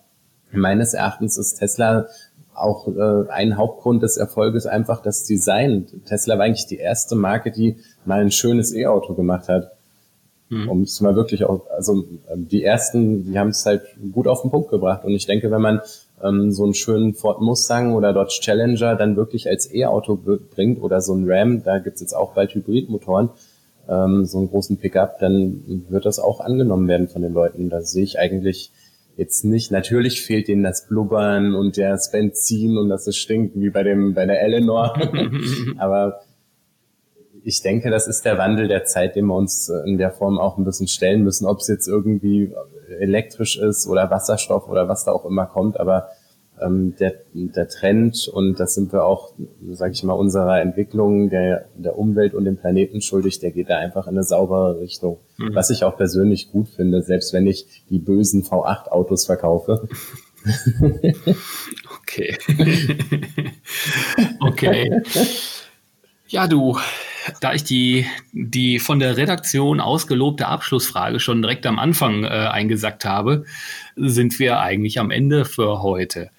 Meines 0.52 0.94
Erachtens 0.94 1.36
ist 1.36 1.56
Tesla 1.56 2.06
auch 2.54 2.88
äh, 2.88 3.28
ein 3.30 3.56
Hauptgrund 3.56 4.02
des 4.02 4.16
Erfolges 4.16 4.66
einfach 4.66 5.02
das 5.02 5.24
Design. 5.24 5.86
Tesla 6.06 6.38
war 6.38 6.44
eigentlich 6.44 6.66
die 6.66 6.78
erste 6.78 7.14
Marke, 7.14 7.50
die 7.50 7.76
mal 8.04 8.20
ein 8.20 8.30
schönes 8.30 8.74
E-Auto 8.74 9.14
gemacht 9.14 9.48
hat. 9.48 9.72
Mhm. 10.48 10.68
Um 10.68 10.82
es 10.82 11.00
mal 11.00 11.16
wirklich 11.16 11.44
auch, 11.44 11.66
also 11.70 12.04
ähm, 12.30 12.48
die 12.48 12.64
ersten, 12.64 13.24
die 13.24 13.38
haben 13.38 13.48
es 13.48 13.64
halt 13.64 13.82
gut 14.12 14.28
auf 14.28 14.42
den 14.42 14.50
Punkt 14.50 14.70
gebracht. 14.70 15.04
Und 15.04 15.12
ich 15.12 15.26
denke, 15.26 15.50
wenn 15.50 15.62
man 15.62 15.80
ähm, 16.22 16.52
so 16.52 16.64
einen 16.64 16.74
schönen 16.74 17.14
Ford 17.14 17.40
Mustang 17.40 17.94
oder 17.94 18.12
Dodge 18.12 18.38
Challenger 18.40 18.94
dann 18.96 19.16
wirklich 19.16 19.48
als 19.48 19.72
E-Auto 19.72 20.16
bringt 20.16 20.82
oder 20.82 21.00
so 21.00 21.14
ein 21.14 21.24
Ram, 21.26 21.62
da 21.62 21.78
gibt's 21.78 22.00
jetzt 22.00 22.14
auch 22.14 22.32
bald 22.32 22.54
Hybridmotoren, 22.54 23.30
ähm, 23.88 24.24
so 24.24 24.38
einen 24.38 24.50
großen 24.50 24.76
Pickup, 24.76 25.18
dann 25.18 25.84
wird 25.88 26.06
das 26.06 26.18
auch 26.18 26.40
angenommen 26.40 26.88
werden 26.88 27.08
von 27.08 27.22
den 27.22 27.32
Leuten. 27.32 27.68
Da 27.70 27.80
sehe 27.80 28.04
ich 28.04 28.18
eigentlich 28.18 28.70
jetzt 29.16 29.44
nicht, 29.44 29.70
natürlich 29.70 30.22
fehlt 30.22 30.48
denen 30.48 30.62
das 30.62 30.86
Blubbern 30.86 31.54
und 31.54 31.78
das 31.78 32.10
Benzin 32.10 32.76
und 32.78 32.88
dass 32.88 33.06
es 33.06 33.16
stinkt, 33.16 33.58
wie 33.58 33.70
bei 33.70 33.82
dem, 33.82 34.14
bei 34.14 34.26
der 34.26 34.42
Eleanor. 34.42 34.94
Aber 35.78 36.20
ich 37.42 37.62
denke, 37.62 37.90
das 37.90 38.06
ist 38.08 38.24
der 38.24 38.38
Wandel 38.38 38.68
der 38.68 38.84
Zeit, 38.84 39.16
dem 39.16 39.26
wir 39.26 39.36
uns 39.36 39.70
in 39.84 39.98
der 39.98 40.10
Form 40.10 40.38
auch 40.38 40.56
ein 40.56 40.64
bisschen 40.64 40.88
stellen 40.88 41.22
müssen, 41.22 41.46
ob 41.46 41.58
es 41.58 41.68
jetzt 41.68 41.86
irgendwie 41.86 42.54
elektrisch 42.98 43.58
ist 43.58 43.86
oder 43.86 44.10
Wasserstoff 44.10 44.68
oder 44.68 44.88
was 44.88 45.04
da 45.04 45.12
auch 45.12 45.26
immer 45.26 45.46
kommt. 45.46 45.78
Aber 45.78 46.08
ähm, 46.64 46.94
der, 46.98 47.14
der 47.32 47.68
Trend, 47.68 48.28
und 48.28 48.58
das 48.58 48.74
sind 48.74 48.92
wir 48.92 49.04
auch, 49.04 49.32
sage 49.70 49.92
ich 49.92 50.02
mal, 50.02 50.14
unserer 50.14 50.60
Entwicklung 50.60 51.30
der, 51.30 51.68
der 51.76 51.98
Umwelt 51.98 52.34
und 52.34 52.44
dem 52.44 52.56
Planeten 52.56 53.00
schuldig, 53.00 53.40
der 53.40 53.50
geht 53.50 53.70
da 53.70 53.78
einfach 53.78 54.06
in 54.06 54.14
eine 54.14 54.24
saubere 54.24 54.80
Richtung. 54.80 55.18
Mhm. 55.38 55.54
Was 55.54 55.70
ich 55.70 55.84
auch 55.84 55.96
persönlich 55.96 56.50
gut 56.50 56.68
finde, 56.68 57.02
selbst 57.02 57.32
wenn 57.32 57.46
ich 57.46 57.84
die 57.90 57.98
bösen 57.98 58.42
V8-Autos 58.42 59.26
verkaufe. 59.26 59.88
okay. 62.00 62.36
okay. 64.40 65.02
Ja, 66.28 66.46
du, 66.46 66.76
da 67.40 67.54
ich 67.54 67.64
die, 67.64 68.06
die 68.32 68.78
von 68.78 68.98
der 68.98 69.16
Redaktion 69.16 69.80
ausgelobte 69.80 70.46
Abschlussfrage 70.46 71.20
schon 71.20 71.42
direkt 71.42 71.66
am 71.66 71.78
Anfang 71.78 72.24
äh, 72.24 72.28
eingesackt 72.28 73.04
habe, 73.04 73.44
sind 73.96 74.38
wir 74.38 74.60
eigentlich 74.60 74.98
am 74.98 75.10
Ende 75.10 75.44
für 75.44 75.82
heute 75.82 76.30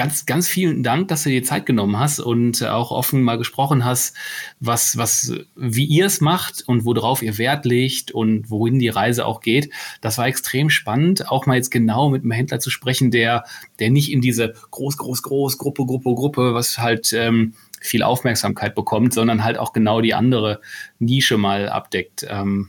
ganz, 0.00 0.24
ganz 0.24 0.48
vielen 0.48 0.82
Dank, 0.82 1.08
dass 1.08 1.24
du 1.24 1.28
dir 1.28 1.42
Zeit 1.42 1.66
genommen 1.66 1.98
hast 1.98 2.20
und 2.20 2.62
auch 2.64 2.90
offen 2.90 3.22
mal 3.22 3.36
gesprochen 3.36 3.84
hast, 3.84 4.16
was, 4.58 4.96
was, 4.96 5.34
wie 5.56 5.84
ihr 5.84 6.06
es 6.06 6.22
macht 6.22 6.66
und 6.66 6.86
worauf 6.86 7.22
ihr 7.22 7.36
Wert 7.36 7.66
legt 7.66 8.10
und 8.10 8.50
wohin 8.50 8.78
die 8.78 8.88
Reise 8.88 9.26
auch 9.26 9.42
geht. 9.42 9.70
Das 10.00 10.16
war 10.16 10.26
extrem 10.26 10.70
spannend, 10.70 11.30
auch 11.30 11.44
mal 11.44 11.56
jetzt 11.56 11.70
genau 11.70 12.08
mit 12.08 12.22
einem 12.22 12.30
Händler 12.30 12.60
zu 12.60 12.70
sprechen, 12.70 13.10
der, 13.10 13.44
der 13.78 13.90
nicht 13.90 14.10
in 14.10 14.22
diese 14.22 14.54
groß, 14.70 14.96
groß, 14.96 15.22
groß 15.22 15.58
Gruppe, 15.58 15.84
Gruppe, 15.84 16.14
Gruppe, 16.14 16.54
was 16.54 16.78
halt 16.78 17.12
ähm, 17.12 17.52
viel 17.80 18.02
Aufmerksamkeit 18.02 18.74
bekommt, 18.74 19.14
sondern 19.14 19.42
halt 19.42 19.58
auch 19.58 19.72
genau 19.72 20.00
die 20.00 20.14
andere 20.14 20.60
Nische 20.98 21.38
mal 21.38 21.68
abdeckt. 21.68 22.26
Ähm, 22.28 22.68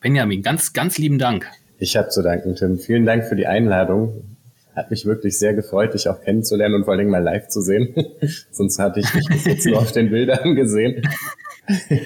Benjamin, 0.00 0.42
ganz, 0.42 0.72
ganz 0.72 0.98
lieben 0.98 1.18
Dank. 1.18 1.50
Ich 1.78 1.96
habe 1.96 2.08
zu 2.08 2.22
danken, 2.22 2.54
Tim. 2.54 2.78
Vielen 2.78 3.06
Dank 3.06 3.24
für 3.24 3.36
die 3.36 3.46
Einladung. 3.46 4.36
Hat 4.76 4.90
mich 4.90 5.04
wirklich 5.04 5.38
sehr 5.38 5.54
gefreut, 5.54 5.94
dich 5.94 6.08
auch 6.08 6.20
kennenzulernen 6.22 6.76
und 6.76 6.84
vor 6.84 6.94
allem 6.94 7.08
mal 7.08 7.22
live 7.22 7.48
zu 7.48 7.60
sehen. 7.60 7.94
Sonst 8.50 8.78
hatte 8.78 9.00
ich 9.00 9.10
dich 9.10 9.26
bis 9.28 9.44
jetzt 9.44 9.66
nur 9.66 9.78
auf 9.78 9.92
den 9.92 10.10
Bildern 10.10 10.54
gesehen. 10.54 11.02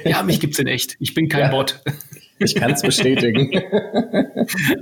Ja, 0.04 0.22
mich 0.22 0.40
gibt's 0.40 0.58
in 0.58 0.66
echt. 0.66 0.96
Ich 1.00 1.14
bin 1.14 1.28
kein 1.28 1.42
ja. 1.42 1.50
Bot. 1.50 1.82
Ich 2.38 2.54
kann 2.54 2.72
es 2.72 2.82
bestätigen. 2.82 3.50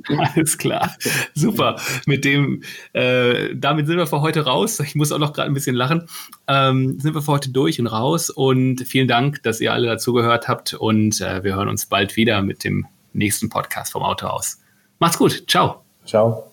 Alles 0.09 0.59
klar. 0.59 0.95
Super. 1.35 1.77
Mit 2.07 2.25
dem, 2.25 2.63
äh, 2.93 3.55
damit 3.55 3.87
sind 3.87 3.99
wir 3.99 4.07
für 4.07 4.23
heute 4.23 4.45
raus. 4.45 4.81
Ich 4.81 4.95
muss 4.95 5.13
auch 5.13 5.19
noch 5.19 5.33
gerade 5.33 5.51
ein 5.51 5.55
bisschen 5.55 5.77
lachen. 5.77 6.09
Ähm, 6.49 6.99
sind 6.99 7.15
wir 7.15 7.23
für 7.23 7.33
heute 7.33 7.51
durch 7.51 7.79
und 7.79 7.87
raus. 7.87 8.31
Und 8.31 8.81
vielen 8.87 9.09
Dank, 9.09 9.43
dass 9.43 9.61
ihr 9.61 9.73
alle 9.73 9.87
dazugehört 9.87 10.49
habt. 10.49 10.75
Und 10.75 11.21
äh, 11.21 11.45
wir 11.45 11.55
hören 11.55 11.69
uns 11.69 11.87
bald 11.87 12.17
wieder 12.17 12.43
mit 12.43 12.65
dem 12.65 12.87
nächsten 13.13 13.49
Podcast 13.49 13.93
vom 13.93 14.03
Auto 14.03 14.27
aus. 14.27 14.59
Macht's 14.99 15.19
gut. 15.19 15.45
Ciao. 15.49 15.83
Ciao. 16.07 16.52